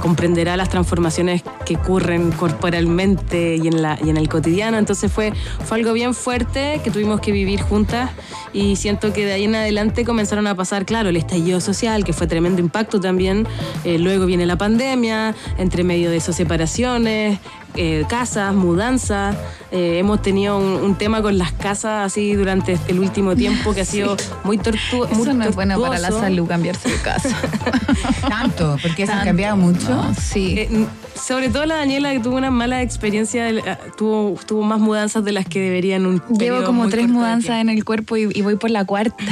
[0.00, 4.78] comprenderá las transformaciones que ocurren corporalmente y en, la, y en el cotidiano.
[4.78, 5.32] Entonces fue,
[5.64, 8.10] fue algo bien fuerte que tuvimos que vivir juntas
[8.52, 12.12] y siento que de ahí en adelante comenzaron a pasar, claro, el estallido social, que
[12.12, 13.48] fue tremendo impacto también.
[13.82, 17.40] Eh, luego viene la pandemia, entre medio de esas separaciones,
[17.74, 19.36] eh, casas, mudanzas.
[19.72, 23.80] Eh, hemos tenido un, un tema con las casas así durante el último tiempo que
[23.80, 25.08] ha sido muy tortuoso.
[25.10, 27.36] Eso no es bueno para la salud cambiarse de casa.
[28.28, 29.88] Tanto, porque se han cambiado mucho.
[29.88, 30.54] No, sí.
[30.56, 30.86] Eh,
[31.20, 33.50] sobre todo la Daniela que tuvo una mala experiencia,
[33.96, 37.60] tuvo, tuvo más mudanzas de las que debería en un Llevo como muy tres mudanzas
[37.60, 39.24] en el cuerpo y, y voy por la cuarta.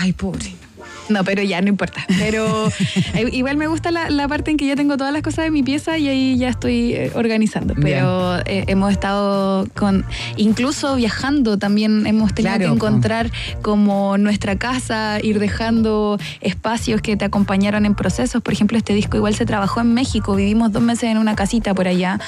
[0.00, 0.59] Ay, pobre.
[1.20, 2.04] No, pero ya no importa.
[2.18, 2.68] Pero
[3.14, 5.50] eh, igual me gusta la, la parte en que ya tengo todas las cosas de
[5.50, 7.74] mi pieza y ahí ya estoy eh, organizando.
[7.74, 10.04] Pero eh, hemos estado con,
[10.36, 12.86] incluso viajando también hemos tenido Claro, que po.
[12.86, 13.30] encontrar
[13.62, 18.42] como nuestra casa, ir dejando espacios que te acompañaron en procesos.
[18.42, 21.74] Por ejemplo, este disco igual se trabajó en México, vivimos dos meses en una casita
[21.74, 22.18] por allá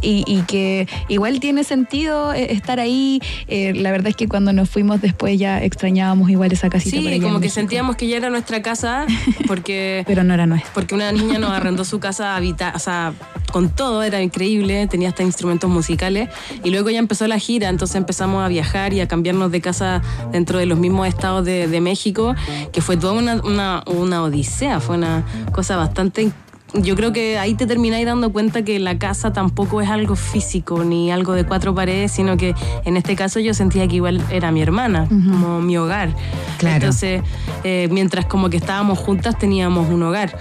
[0.00, 3.20] y, y que igual tiene sentido estar ahí.
[3.48, 6.96] Eh, la verdad es que cuando nos fuimos después ya extrañábamos igual esa casita.
[6.96, 9.06] por Sí, allá en como que sentíamos que ya era nuestra casa
[9.46, 10.04] porque...
[10.06, 10.70] Pero no era nuestra.
[10.72, 13.12] Porque una niña nos arrendó su casa habita, o sea,
[13.50, 16.28] con todo, era increíble, tenía hasta instrumentos musicales.
[16.64, 20.02] Y luego ya empezó la gira, entonces empezamos a viajar y a cambiarnos de casa
[20.32, 22.34] dentro de los mismos estados de, de México,
[22.72, 26.30] que fue toda una, una, una odisea, fue una cosa bastante
[26.74, 30.84] yo creo que ahí te termináis dando cuenta que la casa tampoco es algo físico
[30.84, 32.54] ni algo de cuatro paredes, sino que
[32.84, 36.14] en este caso yo sentía que igual era mi hermana, como mi hogar.
[36.58, 36.76] Claro.
[36.76, 37.22] Entonces,
[37.64, 40.38] eh, mientras como que estábamos juntas teníamos un hogar.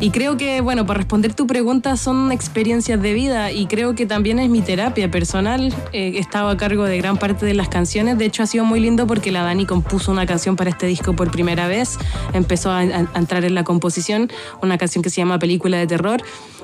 [0.00, 4.06] Y creo que, bueno, para responder tu pregunta son experiencias de vida y creo que
[4.06, 5.74] también es mi terapia personal.
[5.92, 8.18] Eh, he estado a cargo de gran parte de las canciones.
[8.18, 11.14] De hecho, ha sido muy lindo porque la Dani compuso una canción para este disco
[11.14, 11.98] por primera vez.
[12.32, 14.30] Empezó a, a entrar en la composición,
[14.62, 16.22] una canción que se llama Película de Terror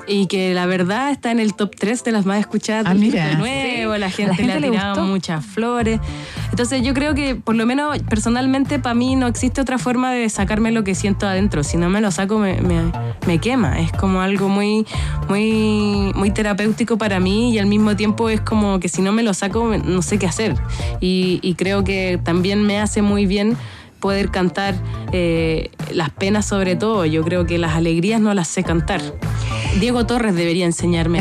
[0.09, 3.25] y que la verdad está en el top 3 de las más escuchadas Ah, mira.
[3.27, 3.97] disco nuevo.
[3.97, 5.07] La gente, la gente le ha tirado gustó.
[5.13, 5.99] muchas flores.
[6.51, 10.29] Entonces yo creo que por lo menos personalmente para mí no existe otra forma de
[10.29, 11.65] sacarme lo que siento adentro.
[11.65, 12.93] Si no me lo saco me, me-
[13.27, 13.81] me quema.
[13.81, 14.87] Es como algo muy,
[15.29, 19.23] muy, muy terapéutico para mí y al mismo tiempo es como que si no me
[19.25, 20.55] lo saco no sé qué hacer.
[21.01, 23.57] Y, y creo que también me hace muy bien
[24.01, 24.75] poder cantar
[25.13, 27.05] eh, las penas sobre todo.
[27.07, 29.01] Yo creo que las alegrías no las sé cantar.
[29.81, 31.21] Diego Torres debería enseñarme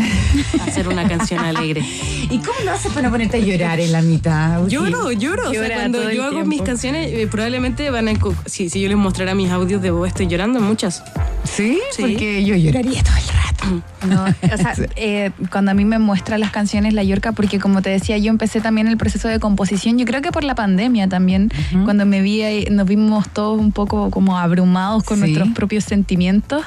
[0.59, 1.82] a hacer una canción alegre.
[2.30, 4.67] ¿Y cómo lo haces para ponerte a llorar en la mitad?
[4.67, 5.49] Lloro, lloro.
[5.49, 6.49] O sea, cuando yo hago tiempo.
[6.49, 8.13] mis canciones, eh, probablemente van a.
[8.45, 11.03] Si, si yo les mostrara mis audios de voz, estoy llorando en muchas.
[11.43, 11.80] ¿Sí?
[11.91, 12.01] Sí.
[12.01, 13.45] Porque yo lloraría todo el rato.
[14.07, 17.82] No, o sea, eh, cuando a mí me muestra las canciones La Yorca, porque como
[17.82, 21.07] te decía, yo empecé también el proceso de composición, yo creo que por la pandemia
[21.07, 21.49] también,
[21.84, 25.22] cuando me vi ahí, nos vimos todos un poco como abrumados con Sí.
[25.22, 26.63] nuestros propios sentimientos.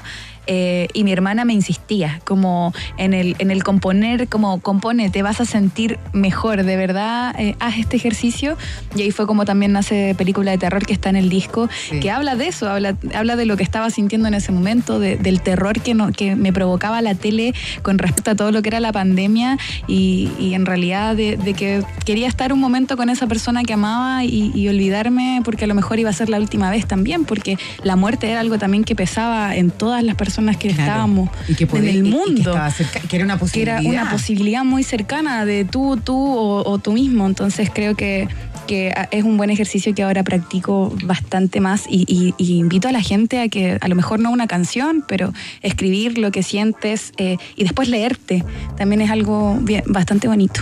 [0.49, 5.23] Eh, y mi hermana me insistía, como en el, en el componer, como compone, te
[5.23, 8.57] vas a sentir mejor, de verdad, eh, haz este ejercicio.
[8.97, 12.01] Y ahí fue como también nace película de terror que está en el disco, Sí.
[12.01, 15.17] que habla de eso, habla, habla de lo que estaba sintiendo en ese momento, de-
[15.17, 18.71] del terror que, no, que me provocaba la tele con respecto a todo lo que
[18.71, 23.11] era la pandemia y, y en realidad de, de que quería estar un momento con
[23.11, 26.39] esa persona que amaba y, y olvidarme porque a lo mejor iba a ser la
[26.39, 30.38] última vez también, porque la muerte era algo también que pesaba en todas las personas
[30.39, 30.83] que Claro.
[30.83, 33.81] estábamos y que podía- en el mundo que, estaba cerca- que era una que posibilidad.
[33.81, 37.27] era una posibilidad muy cercana de tú, tú o, o tú mismo.
[37.27, 38.29] Entonces creo que,
[38.69, 42.93] que es un buen ejercicio que ahora practico bastante más y, y- y invito a
[42.93, 45.33] la gente a que a lo mejor no una canción, pero
[45.63, 48.45] escribir lo que sientes eh, y después leerte
[48.77, 50.61] también es algo bien- bastante bonito.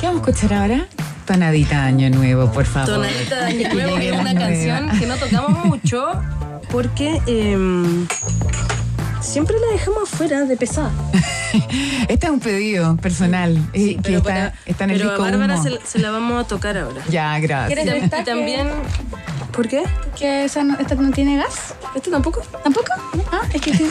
[0.00, 0.86] ¿Qué vamos a escuchar ahora?
[1.26, 2.94] Tonadita Año Nuevo, por favor.
[2.94, 6.06] Tonadita de Año Nuevo es una canción que no tocamos mucho
[6.70, 8.06] porque em,
[9.20, 10.90] siempre la dejamos afuera de pesada.
[12.08, 15.24] Este es un pedido personal eh, que pero está, para- está en el pero disco
[15.24, 15.62] a Bárbara Humo.
[15.62, 17.00] se, se la vamos a tocar ahora.
[17.08, 17.84] Ya, gracias.
[17.86, 18.68] Y tam- y también.
[19.52, 19.82] ¿Por qué?
[20.18, 21.74] ¿Que esa no, esta no tiene gas?
[21.94, 22.42] ¿Este tampoco?
[22.62, 22.92] ¿Tampoco?
[23.32, 23.72] Ah, es que...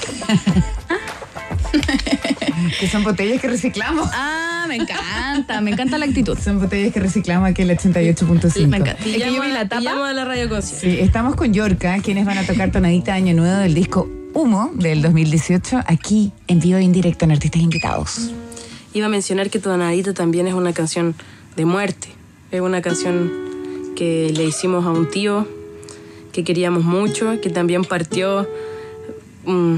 [2.80, 4.09] Que son botellas que reciclamos.
[4.13, 6.38] ah, me encanta, me encanta la actitud.
[6.38, 8.67] Son botellas que reciclamos aquí en el 88.5.
[8.67, 9.03] Me encanta.
[9.05, 10.09] Es que yo vi la tapa.
[10.09, 10.61] a la radio.
[10.61, 15.02] Sí, estamos con Yorka, quienes van a tocar Tonadita Año Nuevo del disco Humo del
[15.02, 18.32] 2018, aquí en vivo e indirecto en Artistas Invitados.
[18.94, 21.16] Iba a mencionar que Tonadita también es una canción
[21.56, 22.10] de muerte.
[22.52, 23.32] Es una canción
[23.96, 25.48] que le hicimos a un tío
[26.34, 28.46] que queríamos mucho, que también partió
[29.46, 29.76] mm,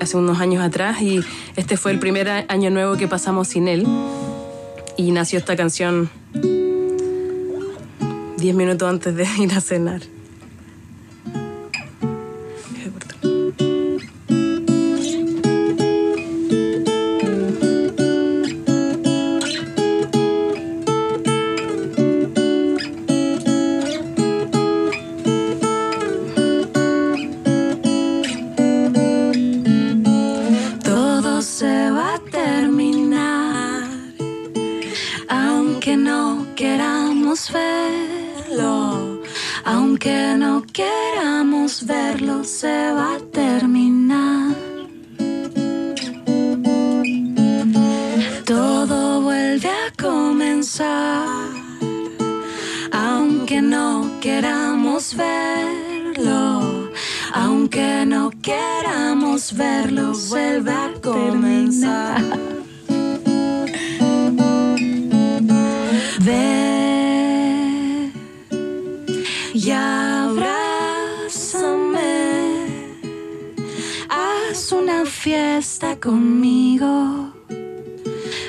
[0.00, 1.20] hace- unos años atrás y
[1.56, 3.84] este fue el primer año nuevo que pasamos sin él
[4.96, 6.08] y nació esta canción
[8.38, 10.00] 10 minutos antes de ir a cenar.
[40.76, 44.54] Queramos verlo, se va a terminar.
[48.44, 51.48] Todo vuelve a comenzar,
[52.92, 56.90] aunque no queramos verlo,
[57.32, 62.45] aunque no queramos verlo, vuelve a comenzar.
[75.26, 77.32] Fiesta conmigo.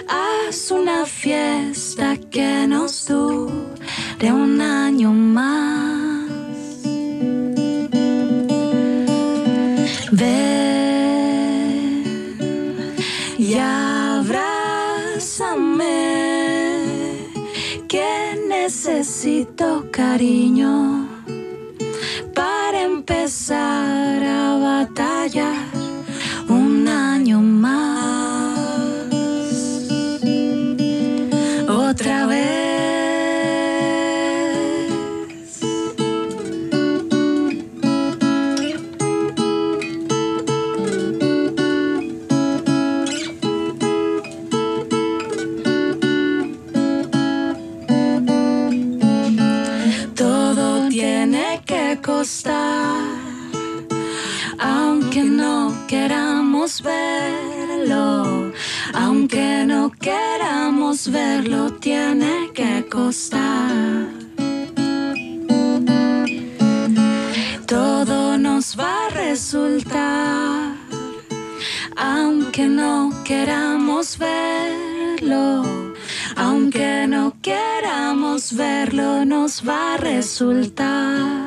[0.07, 6.30] Haz una fiesta que nos dure un año más.
[10.11, 10.43] Ven
[13.39, 14.36] y abrázame,
[17.88, 21.07] que necesito cariño
[22.36, 25.76] para empezar a batallar
[59.38, 64.07] aunque no queramos verlo, tiene que costar.
[67.67, 70.75] Todo nos va a resultar,
[71.95, 75.63] aunque no queramos verlo,
[76.35, 81.46] aunque no queramos verlo, nos va a resultar.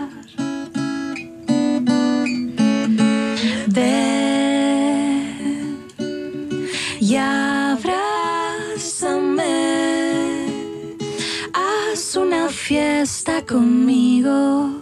[12.71, 14.81] Fiesta conmigo.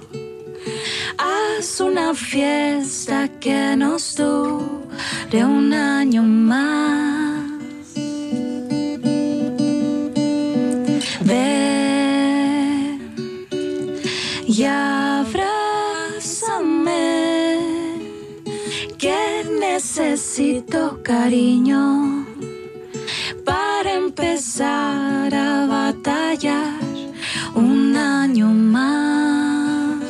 [1.17, 7.51] Haz una fiesta que nos dure un año más.
[11.25, 13.01] Ven
[14.47, 15.49] y abrázame,
[18.99, 22.27] que necesito cariño
[23.47, 26.78] para empezar a batallar
[27.99, 30.03] año más.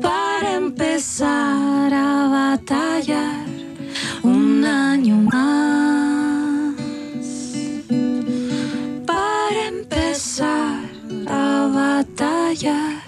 [0.00, 3.46] Para empezar a batallar
[4.22, 6.74] un año más.
[9.06, 10.80] Para empezar
[11.26, 12.99] a batallar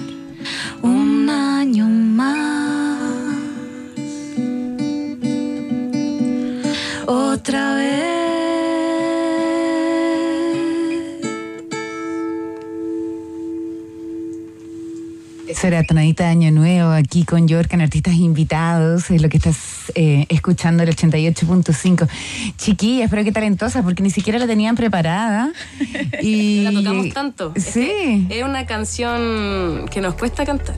[17.22, 19.10] aquí con York en artistas invitados.
[19.10, 22.08] Es lo que estás eh, escuchando el 88.5.
[22.56, 25.52] Chiquilla, espero que talentosa, porque ni siquiera la tenían preparada.
[26.22, 27.52] Y La tocamos tanto.
[27.54, 28.26] Es Sí.
[28.30, 30.76] Es una canción que nos cuesta cantar.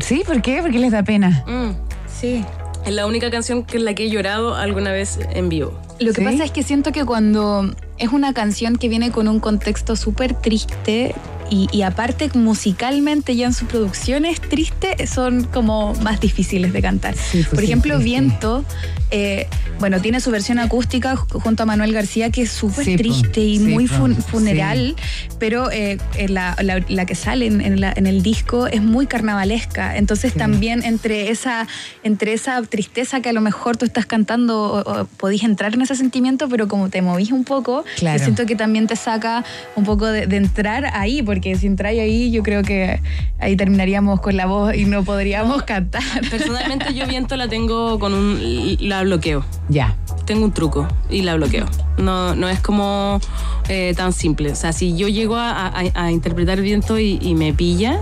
[0.00, 0.60] Sí, ¿por qué?
[0.62, 1.44] Porque les da pena.
[1.46, 1.70] Mm.
[2.08, 2.44] Sí.
[2.86, 5.78] Es la única canción que en la que he llorado alguna vez en vivo.
[6.00, 6.24] Lo que ¿Sí?
[6.24, 10.34] pasa es que siento que cuando es una canción que viene con un contexto súper
[10.34, 11.14] triste,
[11.50, 17.14] y, y aparte musicalmente ya en sus producciones tristes son como más difíciles de cantar.
[17.14, 17.98] Sí, pues Por sí, ejemplo.
[17.98, 18.64] Viento,
[19.10, 19.46] eh,
[19.78, 22.96] bueno, tiene su versión acústica ju- junto a Manuel García que es súper po.
[22.96, 24.22] triste y muy fun- Sí.
[24.22, 24.96] funeral,
[25.38, 28.82] pero eh, eh, la, la- la que sale en, en la- en el disco es
[28.82, 29.96] muy carnavalesca.
[29.96, 31.66] Entonces también entre esa,
[32.02, 35.82] entre esa tristeza que a lo mejor tú estás cantando o, o podís entrar en
[35.82, 38.18] ese sentimiento, pero como te movís un poco, Claro.
[38.18, 39.44] yo siento que también te saca
[39.76, 43.00] un poco de, de entrar ahí, porque si entráis ahí, yo creo que
[43.38, 46.02] ahí terminaríamos con la voz y no podríamos cantar.
[46.30, 48.76] Personalmente yo viento la tengo con un...
[48.80, 49.44] la bloqueo.
[49.68, 49.96] Ya.
[50.26, 51.66] Tengo un truco y la bloqueo.
[51.98, 53.20] No, no es como
[53.68, 54.50] eh, tan simple.
[54.52, 57.98] O sea, si yo llego a, a- a interpretar viento y, y me pilla,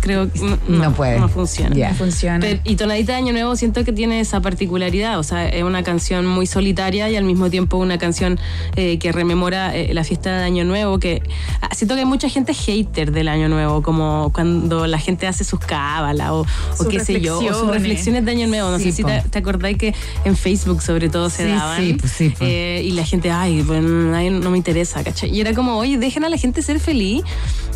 [0.00, 1.18] creo que no, No puede.
[1.18, 1.74] No funciona.
[1.74, 1.90] Ya.
[1.90, 2.40] No funciona.
[2.40, 5.82] Pero- y Tonadita de Año Nuevo siento que tiene esa particularidad, o sea, es una
[5.82, 8.38] canción muy solitaria y al mismo tiempo una canción
[8.76, 11.22] eh, que rememora eh, la fiesta de Año Nuevo, que
[11.60, 15.44] ah, siento que hay mucha gente hater del Año Nuevo, como cuando la gente hace
[15.44, 16.46] sus cábalas o,
[16.78, 17.72] o qué sé yo, o sus reflexiones.
[17.82, 18.70] reflexiones de Año Nuevo.
[18.70, 21.80] No Sí, sé si te, te acordáis que en Facebook sobre todo se Sí, daban.
[21.82, 22.44] sí, pues sí, po.
[22.44, 25.30] eh, y la gente, ay, bueno, ay, no me interesa, ¿cachai?
[25.34, 27.22] Y era como, oye, dejen a la gente ser feliz.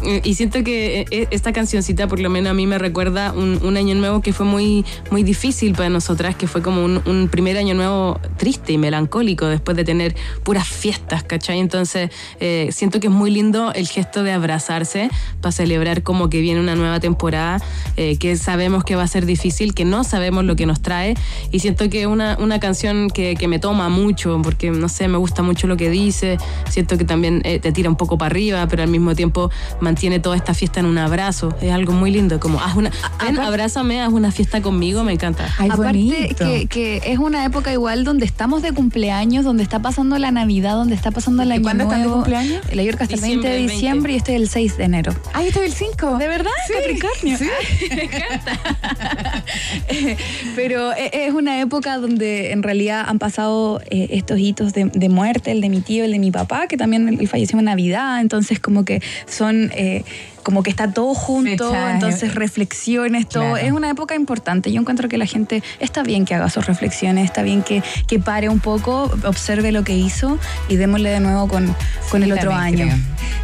[0.05, 3.61] Eh, y siento que eh, esta cancioncita, por lo menos a mí me recuerda un,
[3.63, 7.29] un año nuevo que fue muy, muy difícil para nosotras, que fue como un, un
[7.29, 11.59] primer año nuevo triste y melancólico después de tener puras fiestas, ¿cachai?
[11.59, 16.41] Entonces, eh, siento que es muy lindo el gesto de abrazarse para celebrar como que
[16.41, 17.61] viene una nueva temporada,
[17.97, 21.15] eh, que sabemos que va a ser difícil, que no sabemos lo que nos trae.
[21.51, 25.19] Y siento que una, una canción que, que me toma mucho, porque no sé, me
[25.19, 26.39] gusta mucho lo que dice.
[26.69, 29.51] Siento que también eh, te tira un poco para arriba, pero al mismo tiempo
[29.91, 31.53] mantiene toda esta fiesta en un abrazo.
[31.61, 32.93] Es algo muy lindo, como haz una,
[33.25, 35.49] ven, abrázame, haz una fiesta conmigo, me encanta.
[35.59, 36.45] Ay, Aparte bonito.
[36.45, 40.75] que, que es una época igual donde estamos de cumpleaños, donde está pasando la Navidad,
[40.75, 42.21] donde está pasando el ¿Y año cuándo están de nuevo.
[42.23, 42.63] cumpleaños?
[42.73, 43.75] La York hasta el 20 Diciembre, de el 20.
[43.75, 45.13] diciembre y este es el 6 de enero.
[45.33, 46.19] Ay, estoy el 5.
[46.19, 46.51] ¿De verdad?
[46.69, 47.37] Sí, Capricornio.
[47.39, 47.49] sí.
[47.97, 49.45] Me encanta.
[50.57, 55.09] Pero e- es una época donde en realidad han pasado eh, estos hitos de, de
[55.09, 58.21] muerte, el de mi tío, el de mi papá, que también él falleció en Navidad,
[58.21, 59.73] entonces como que son...
[59.81, 60.05] eh,
[60.43, 63.43] como que está todo junto, entonces reflexiones, todo.
[63.43, 63.57] claro.
[63.57, 64.73] Es una época importante.
[64.73, 68.19] Yo encuentro que la gente está bien que haga sus reflexiones, está bien que, que
[68.19, 70.39] pare un poco, observe lo que hizo
[70.69, 71.75] y démosle de nuevo con,
[72.11, 72.87] con el otro año.
[72.87, 72.97] creo.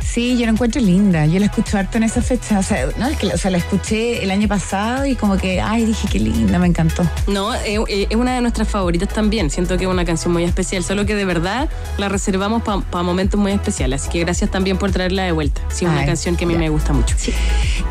[0.05, 1.27] Sí, yo la encuentro linda.
[1.27, 2.59] Yo la escucho harto en esa fecha.
[2.59, 5.37] O sea, no, es que la- o sea, la escuché el año pasado y como
[5.37, 7.03] que, ay, dije qué linda, me encantó.
[7.27, 9.51] No, eh, eh, es una de nuestras favoritas también.
[9.51, 11.69] Siento que es una canción muy especial, solo que de verdad
[11.99, 14.03] la reservamos para momentos muy especiales.
[14.03, 15.61] Así que gracias también por traerla de vuelta.
[15.69, 16.61] Sí, es una canción que a mí ya.
[16.61, 17.17] me gusta mucho.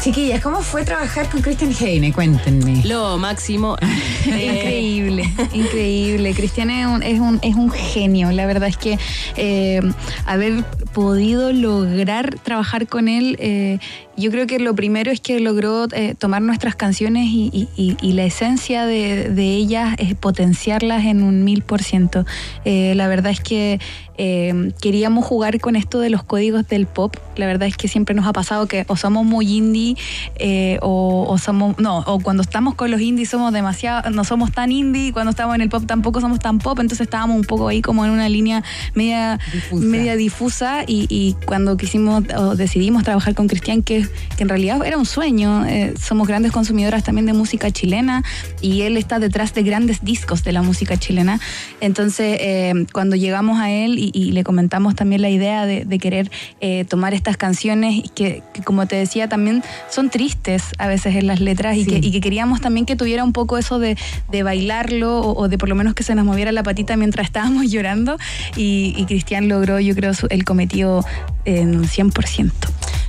[0.02, 2.12] Chiquillas, ¿cómo fue trabajar con Christian Heine?
[2.14, 2.82] Cuéntenme.
[2.86, 3.78] Lo máximo.
[4.26, 5.24] Increíble,
[5.54, 6.34] increíble.
[6.34, 8.32] Cristian es un, es, un, es un genio.
[8.32, 8.98] La verdad es que
[9.38, 9.82] eh,
[10.26, 13.80] haber podido lograr trabajar con él, eh,
[14.18, 17.98] yo creo que lo primero es que logró eh, tomar nuestras canciones y, y- y-
[18.02, 22.26] y la esencia de, de ellas, es potenciarlas en un mil por ciento.
[22.66, 23.80] La verdad es que
[24.82, 27.16] queríamos jugar con esto de los códigos del pop.
[27.36, 29.96] La verdad es que siempre nos ha pasado que o somos muy indie
[30.38, 34.52] eh, o, o somos, no, o cuando estamos con los indies somos demasiado, no somos
[34.52, 37.68] tan indie, cuando estamos en el pop tampoco somos tan pop, entonces estábamos un poco
[37.68, 38.64] ahí como en una línea
[38.94, 39.86] media Difusa.
[39.86, 44.08] media difusa y, y cuando quisimos o decidimos trabajar con Cristian, que,
[44.38, 48.24] que en realidad era un sueño, eh, somos grandes consumidoras también de música chilena
[48.62, 51.40] y él está detrás de grandes discos de la música chilena,
[51.82, 56.00] entonces eh, cuando llegamos a él y, y le comentamos también la idea de, de
[56.00, 56.32] querer
[56.88, 61.40] tomar estas canciones que, que, como te decía también son tristes a veces en las
[61.40, 61.92] letras y, Sí.
[62.02, 63.98] que, y que queríamos también que tuviera un poco eso de,
[64.32, 67.28] de bailarlo o, o de por lo menos que se nos moviera la patita mientras
[67.28, 68.18] estábamos llorando
[68.58, 71.04] y, y Cristian logró yo creo su- el cometido
[71.46, 72.52] en un 100%.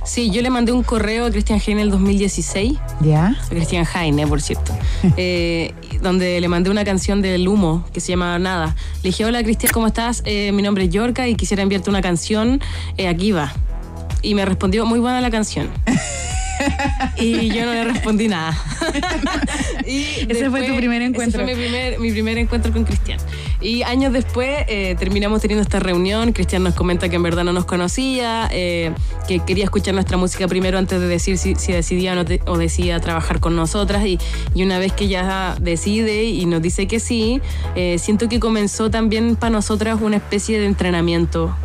[0.05, 2.73] Sí, yo le mandé un correo a Cristian Heine el 2016.
[3.01, 3.27] ¿Ya?
[3.27, 4.71] a Cristian Heine, por cierto,
[5.17, 8.75] eh, donde le mandé una canción del humo que se llama Nada.
[9.03, 10.21] Le dije, hola Cristian, ¿cómo estás?
[10.25, 12.61] Eh, mi nombre es Yorka y quisiera enviarte una canción.
[12.97, 13.53] Eh, aquí va.
[14.21, 15.69] Y me respondió, muy buena la canción.
[17.17, 18.57] y yo no le respondí nada.
[19.85, 21.41] Y Ese fue tu primer encuentro.
[21.41, 23.19] Ese fue mi primer, mi primer encuentro con Cristian.
[23.61, 26.33] Y años después eh, terminamos teniendo esta reunión.
[26.33, 28.91] Cristian nos comenta que en verdad no nos conocía, eh,
[29.29, 32.41] que quería escuchar nuestra música primero antes de decir si, si decidía o, no te-
[32.47, 34.05] o decidía trabajar con nosotras.
[34.05, 34.19] Y,
[34.53, 37.39] y una vez que ya decide y nos dice que sí,
[37.75, 41.55] eh, siento que comenzó también para nosotras una especie de entrenamiento.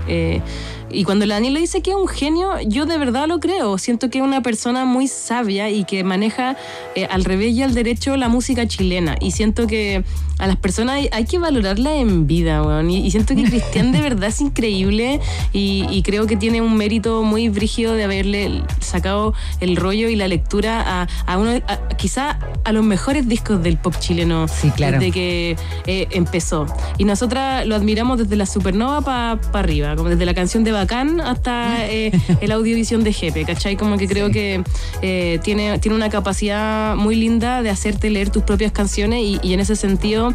[0.92, 3.78] Y cuando la Daniela dice que es un genio, yo de verdad lo creo.
[3.78, 6.56] Siento que es una persona muy sabia y que maneja
[6.94, 9.16] eh, al revés y al derecho la música chilena.
[9.20, 10.04] Y siento que
[10.38, 12.90] a las personas hay, hay que valorarla en vida, weón.
[12.90, 15.20] Y, y siento que Cristian de verdad es increíble
[15.52, 20.16] y, y creo que tiene un mérito muy brígido de haberle sacado el rollo y
[20.16, 24.70] la lectura a, a uno, a- quizá a los mejores discos del pop chileno Sí,
[24.70, 24.98] claro.
[24.98, 26.66] desde que eh, empezó.
[26.98, 30.72] Y nosotras lo admiramos desde la Supernova para arriba, como desde la canción de
[31.20, 33.76] Hasta eh, el audiovisión de Jepe, ¿cachai?
[33.76, 34.62] Como que creo que
[35.02, 39.54] eh, tiene, tiene una capacidad muy linda de hacerte leer tus propias canciones y, y
[39.54, 40.34] en ese sentido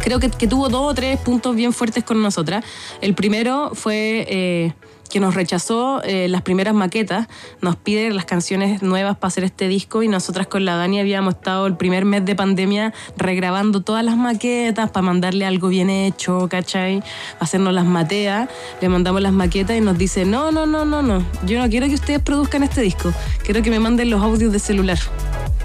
[0.00, 2.64] creo que, que tuvo dos o tres puntos bien fuertes con nosotras.
[3.00, 4.72] El primero fue eh,
[5.10, 7.26] que nos rechazó eh, las primeras maquetas,
[7.60, 11.34] nos pide las canciones nuevas para hacer este disco y nosotras con la Dani habíamos
[11.34, 16.48] estado el primer mes de pandemia regrabando todas las maquetas para mandarle algo bien hecho,
[16.48, 17.02] ¿cachai?
[17.40, 18.48] Hacernos las mateas,
[18.80, 21.86] le mandamos las maquetas y nos dice, no, no, no, no, no, yo no quiero
[21.88, 23.12] que ustedes produzcan este disco,
[23.44, 24.98] quiero que me manden los audios de celular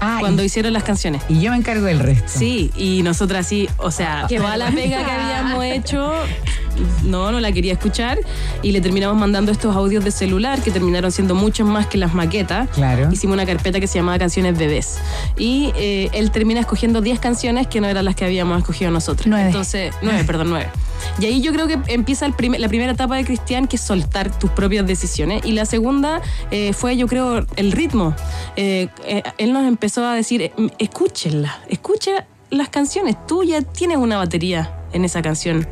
[0.00, 1.22] Ah, cuando y, hicieron las canciones.
[1.28, 2.28] y yo me encargo del resto.
[2.28, 6.12] Sí, y nosotras sí, o sea, toda la pega que habíamos hecho,
[7.04, 8.18] no, no la quería escuchar
[8.62, 12.14] y le terminamos mandando estos audios de celular que terminaron siendo muchos más que las
[12.14, 12.68] maquetas.
[12.70, 13.08] Claro.
[13.12, 14.98] Hicimos una carpeta que se llamaba Canciones Bebés
[15.38, 19.26] y eh, él termina escogiendo 10 canciones que no eran las que habíamos escogido nosotros.
[19.26, 19.46] Nueve.
[19.46, 20.68] Entonces, 9, perdón, 9.
[21.20, 23.82] Y ahí yo creo que empieza el primer- la primera etapa de Cristian, que es
[23.82, 25.44] soltar tus propias decisiones.
[25.44, 26.20] Y la segunda
[26.50, 28.14] eh, fue, yo creo, el ritmo.
[28.56, 33.16] Eh, eh, él nos empezó a decir, escúchenla, escucha las canciones.
[33.26, 35.66] Tú ya tienes una batería en esa canción.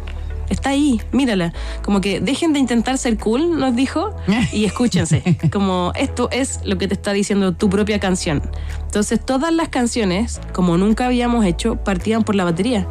[0.50, 1.52] Está ahí, mírala.
[1.82, 4.14] Como que dejen de intentar ser cool, nos dijo,
[4.52, 5.22] y escúchense.
[5.52, 8.42] Como esto es lo que te está diciendo tu propia canción.
[8.84, 12.86] Entonces, todas las canciones, como nunca habíamos hecho, partían por la batería.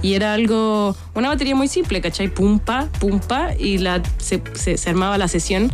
[0.00, 2.28] Y era algo, una batería muy simple, ¿cachai?
[2.28, 5.72] Pumpa, pumpa, y la, se, se- se armaba la sesión.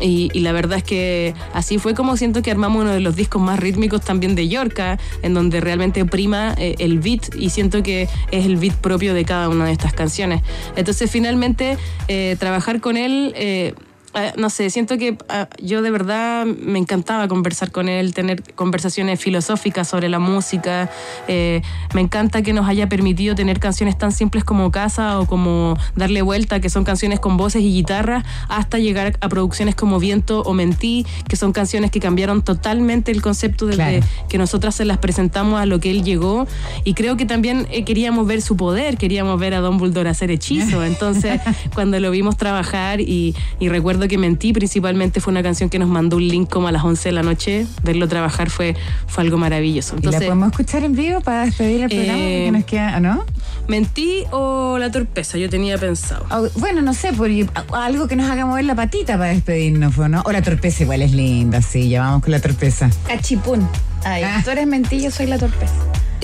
[0.00, 3.40] Y, la verdad es que así fue como siento que armamos uno de los discos
[3.40, 8.08] más rítmicos también de Yorka, en donde realmente prima eh, el beat y siento que
[8.32, 10.42] es el beat propio de cada una de estas canciones.
[10.74, 11.78] Entonces finalmente
[12.08, 13.32] eh, trabajar con él...
[13.36, 13.74] eh,
[14.14, 18.42] eh, no sé, siento que ah, yo de verdad me encantaba conversar con él, tener
[18.54, 20.90] conversaciones filosóficas sobre la música.
[21.28, 21.62] Eh,
[21.94, 26.22] me encanta que nos haya permitido tener canciones tan simples como Casa o como Darle
[26.22, 30.52] Vuelta, que son canciones con voces y guitarras, hasta llegar a producciones como Viento o
[30.52, 34.06] Mentí, que son canciones que cambiaron totalmente el concepto desde Claro.
[34.28, 36.46] que nosotras se las presentamos a lo que él llegó.
[36.84, 40.84] Y creo que también eh, queríamos ver su poder, queríamos ver a Dumbledore hacer hechizo.
[40.92, 41.40] Entonces,
[41.74, 45.88] cuando lo vimos trabajar y, y recuerdo que Mentí principalmente fue una canción que nos
[45.88, 48.74] mandó un link como a las 11 de la noche, verlo trabajar fue,
[49.06, 49.96] fue algo maravilloso.
[50.00, 52.18] ¿Y la podemos escuchar en vivo para despedir el programa?
[52.18, 53.24] Eh, Porque nos queda, ¿o ¿no?
[53.68, 55.38] ¿Mentí o la torpeza?
[55.38, 56.26] Yo tenía pensado.
[56.30, 57.30] O- bueno, no sé, por,
[57.74, 60.22] algo que nos haga mover la patita para despedirnos, ¿o ¿no?
[60.24, 62.90] O la torpeza igual es linda, sí, ya vamos con la torpeza.
[63.06, 63.66] Cachipún.
[64.04, 64.40] Ay, Ah.
[64.44, 65.72] tú eres mentillo, soy la torpeza.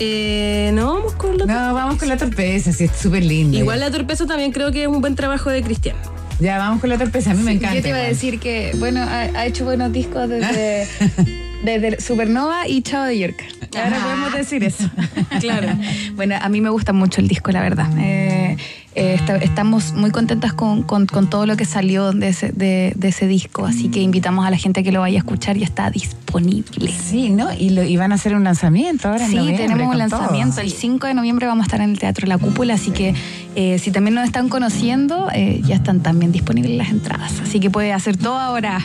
[0.01, 1.68] Eh, no, vamos con la torpeza.
[1.68, 3.57] No, vamos con la torpeza, sí, es súper linda.
[3.59, 5.97] Igual la torpeza también creo que es un buen trabajo de Cristian.
[6.41, 7.74] Ya, vamos con la torpeza, a mí me encanta.
[7.74, 10.86] Yo te iba a decir que, bueno, ha, ha hecho buenos discos desde,
[11.64, 13.45] desde Supernova y Chavo de York.
[13.76, 14.91] Ahora podemos decir eso.
[15.41, 15.68] Claro.
[16.14, 17.89] Bueno, a mí me gusta mucho el disco, la verdad.
[17.99, 18.57] Eh,
[18.95, 22.93] eh, esta- estamos muy contentas con, con- con todo lo que salió de ese, de,
[22.97, 25.62] de ese disco, así que invitamos a la gente que lo vaya a escuchar y
[25.62, 26.91] está disponible.
[26.93, 27.49] Sí, ¿no?
[27.53, 30.18] Y, lo, y van a hacer un lanzamiento ahora en Sí, noviembre, tenemos un todo.
[30.20, 30.61] lanzamiento.
[30.61, 33.14] El 5 de noviembre vamos a estar en el Teatro La Cúpula, así que
[33.55, 37.32] eh, si también nos están conociendo, eh, ya están también disponibles las entradas.
[37.43, 38.80] Así que puede hacer todo ahora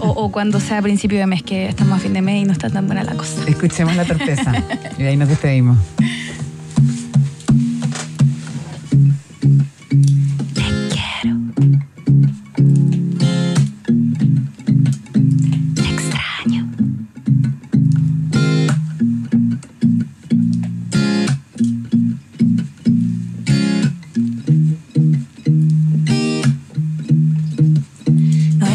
[0.00, 2.44] o, o cuando sea a principio de mes, que estamos a fin de mes y
[2.46, 3.42] no está tan buena la cosa.
[3.46, 4.52] Escuchemos la torpeza.
[4.98, 5.76] y de ahí nos despedimos.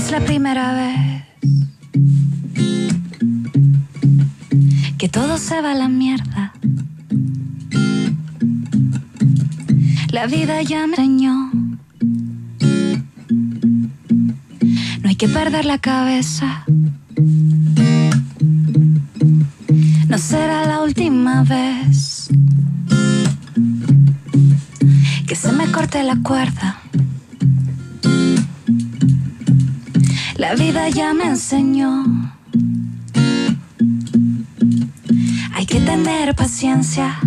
[0.10, 1.24] es la primera vez
[4.97, 6.51] que todo se va a la mierda.
[10.12, 11.51] La vida ya me enseñó.
[15.01, 16.64] No hay que perder la cabeza.
[20.07, 22.30] No será la última vez
[25.28, 26.79] que se me corte la cuerda.
[30.50, 32.06] La vida ya me enseñó.
[35.54, 37.20] Hay que tener paciencia.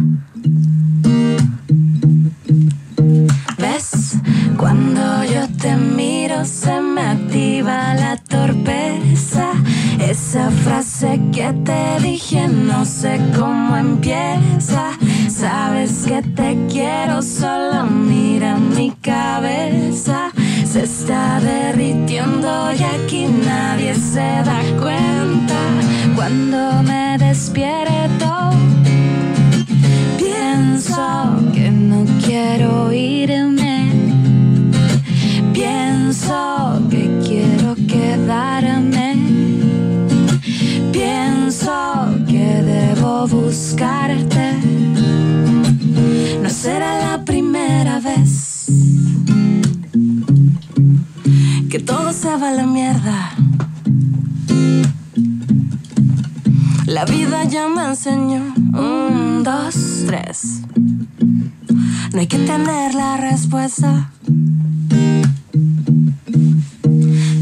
[62.32, 64.10] Que tener la respuesta.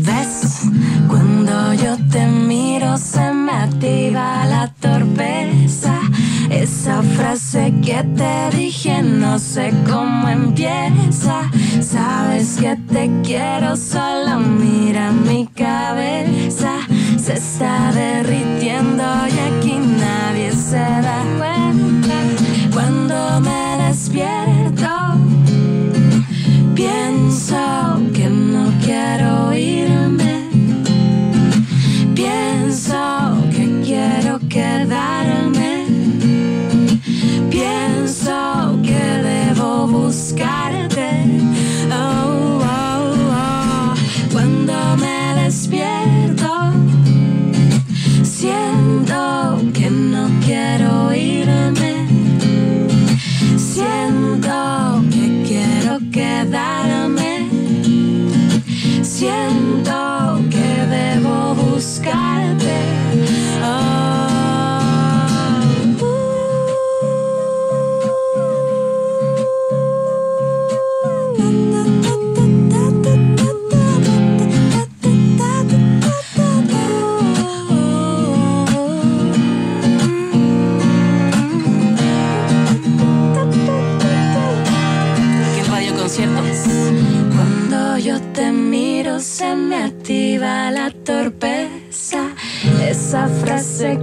[0.08, 0.62] ¿Ves?
[1.06, 5.94] Cuando yo te miro se me activa la torpeza.
[6.50, 11.48] Esa frase que te dije no sé cómo empieza.
[11.80, 16.72] Sabes que te quiero, solo mira mi cabeza.
[17.16, 18.49] Se está derritiendo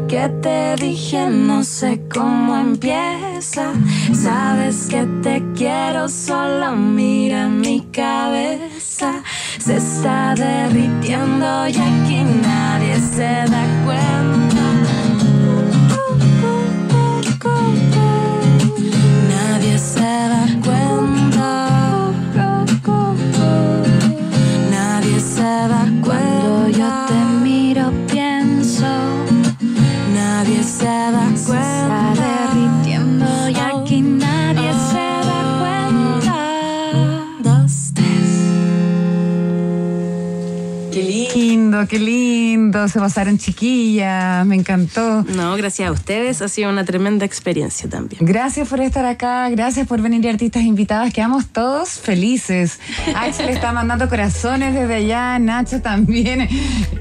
[0.07, 3.73] que te dije no sé cómo empieza.
[4.13, 9.21] Sabes que te quiero, solo mira mi cabeza.
[9.59, 14.26] Se está derritiendo y aquí nadie se da cuenta.
[41.77, 42.87] Lindo, qué lindo.
[42.87, 44.45] Se pasaron chiquillas.
[44.45, 45.23] Me encantó.
[45.23, 46.41] No, gracias a ustedes.
[46.41, 48.25] Ha sido una tremenda experiencia también.
[48.25, 52.79] Gracias por estar acá, gracias por venir artistas invitadas, quedamos todos felices.
[53.15, 56.47] Axel está mandando corazones desde allá, Nacho también.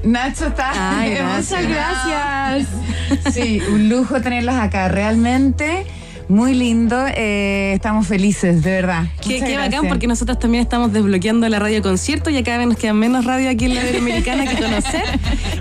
[0.03, 1.63] Nacho está Ay, gracias.
[1.63, 3.33] Muchas gracias.
[3.33, 5.85] Sí, un lujo tenerlos acá, realmente
[6.29, 6.97] muy lindo.
[7.15, 9.05] eh, estamos felices, de verdad.
[9.21, 12.77] Qué, qué bacán porque nosotros también estamos desbloqueando la radio concierto y cada vez nos
[12.77, 15.03] queda menos radio aquí en la Iberoamericana que conocer.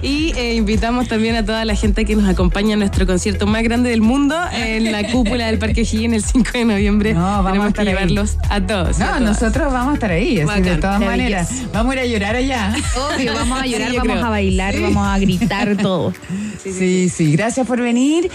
[0.02, 3.62] Y eh, invitamos también a toda la gente que nos acompaña en nuestro concierto más
[3.62, 7.14] grande del mundo en la cúpula del Parque O'Higgins el 5 de noviembre.
[7.14, 7.92] No, vamos a que estar ahí.
[7.92, 9.00] llevarlos a todos.
[9.00, 11.50] a No, nosotros vamos a estar ahí, así de todas maneras.
[11.72, 12.74] Vamos a ir a llorar allá.
[13.14, 14.26] Obvio, vamos a llorar, Sí, vamos creo.
[14.26, 16.12] a bailar, vamos a gritar todo.
[16.62, 18.28] Sí, sí, gracias por venir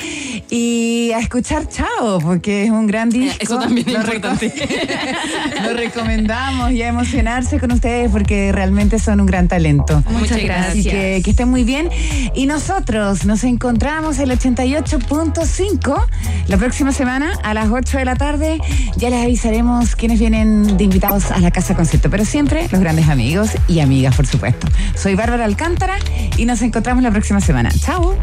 [0.50, 3.38] y a escuchar Chao, porque es un gran disco.
[3.40, 4.54] Eso también es Lo reco- importante.
[5.64, 10.04] Lo recomendamos y a emocionarse con ustedes porque realmente son un gran talento.
[10.10, 10.86] Muchas Así gracias.
[10.88, 11.90] que, que estén muy bien.
[12.34, 16.06] Y nosotros nos encontramos el 88.5
[16.48, 18.60] la próxima semana a las 8 de la tarde.
[18.98, 23.10] Ya les avisaremos quiénes vienen de invitados a la Casa Concierto, pero siempre los grandes
[23.10, 24.68] amigos y amigas, por supuesto.
[24.96, 25.96] Soy Bárbara Alcántara
[26.38, 27.70] y nos encontramos la próxima semana.
[27.80, 28.16] Chao.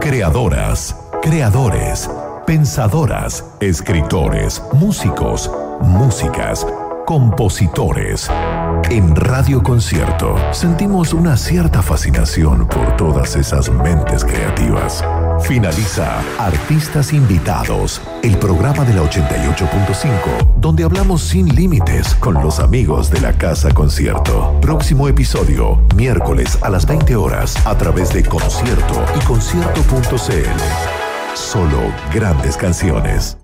[0.00, 2.08] Creadoras, creadores,
[2.52, 5.50] pensadoras, escritores, músicos,
[5.80, 6.66] músicas,
[7.06, 8.28] compositores.
[8.90, 15.02] En Radio Concierto sentimos una cierta fascinación por todas esas mentes creativas.
[15.40, 23.08] Finaliza Artistas Invitados, el programa de la 88.5, donde hablamos sin límites con los amigos
[23.10, 24.58] de la Casa Concierto.
[24.60, 31.01] Próximo episodio, miércoles a las 20 horas, a través de concierto y concierto.cl.
[31.34, 33.38] Solo grandes canciones.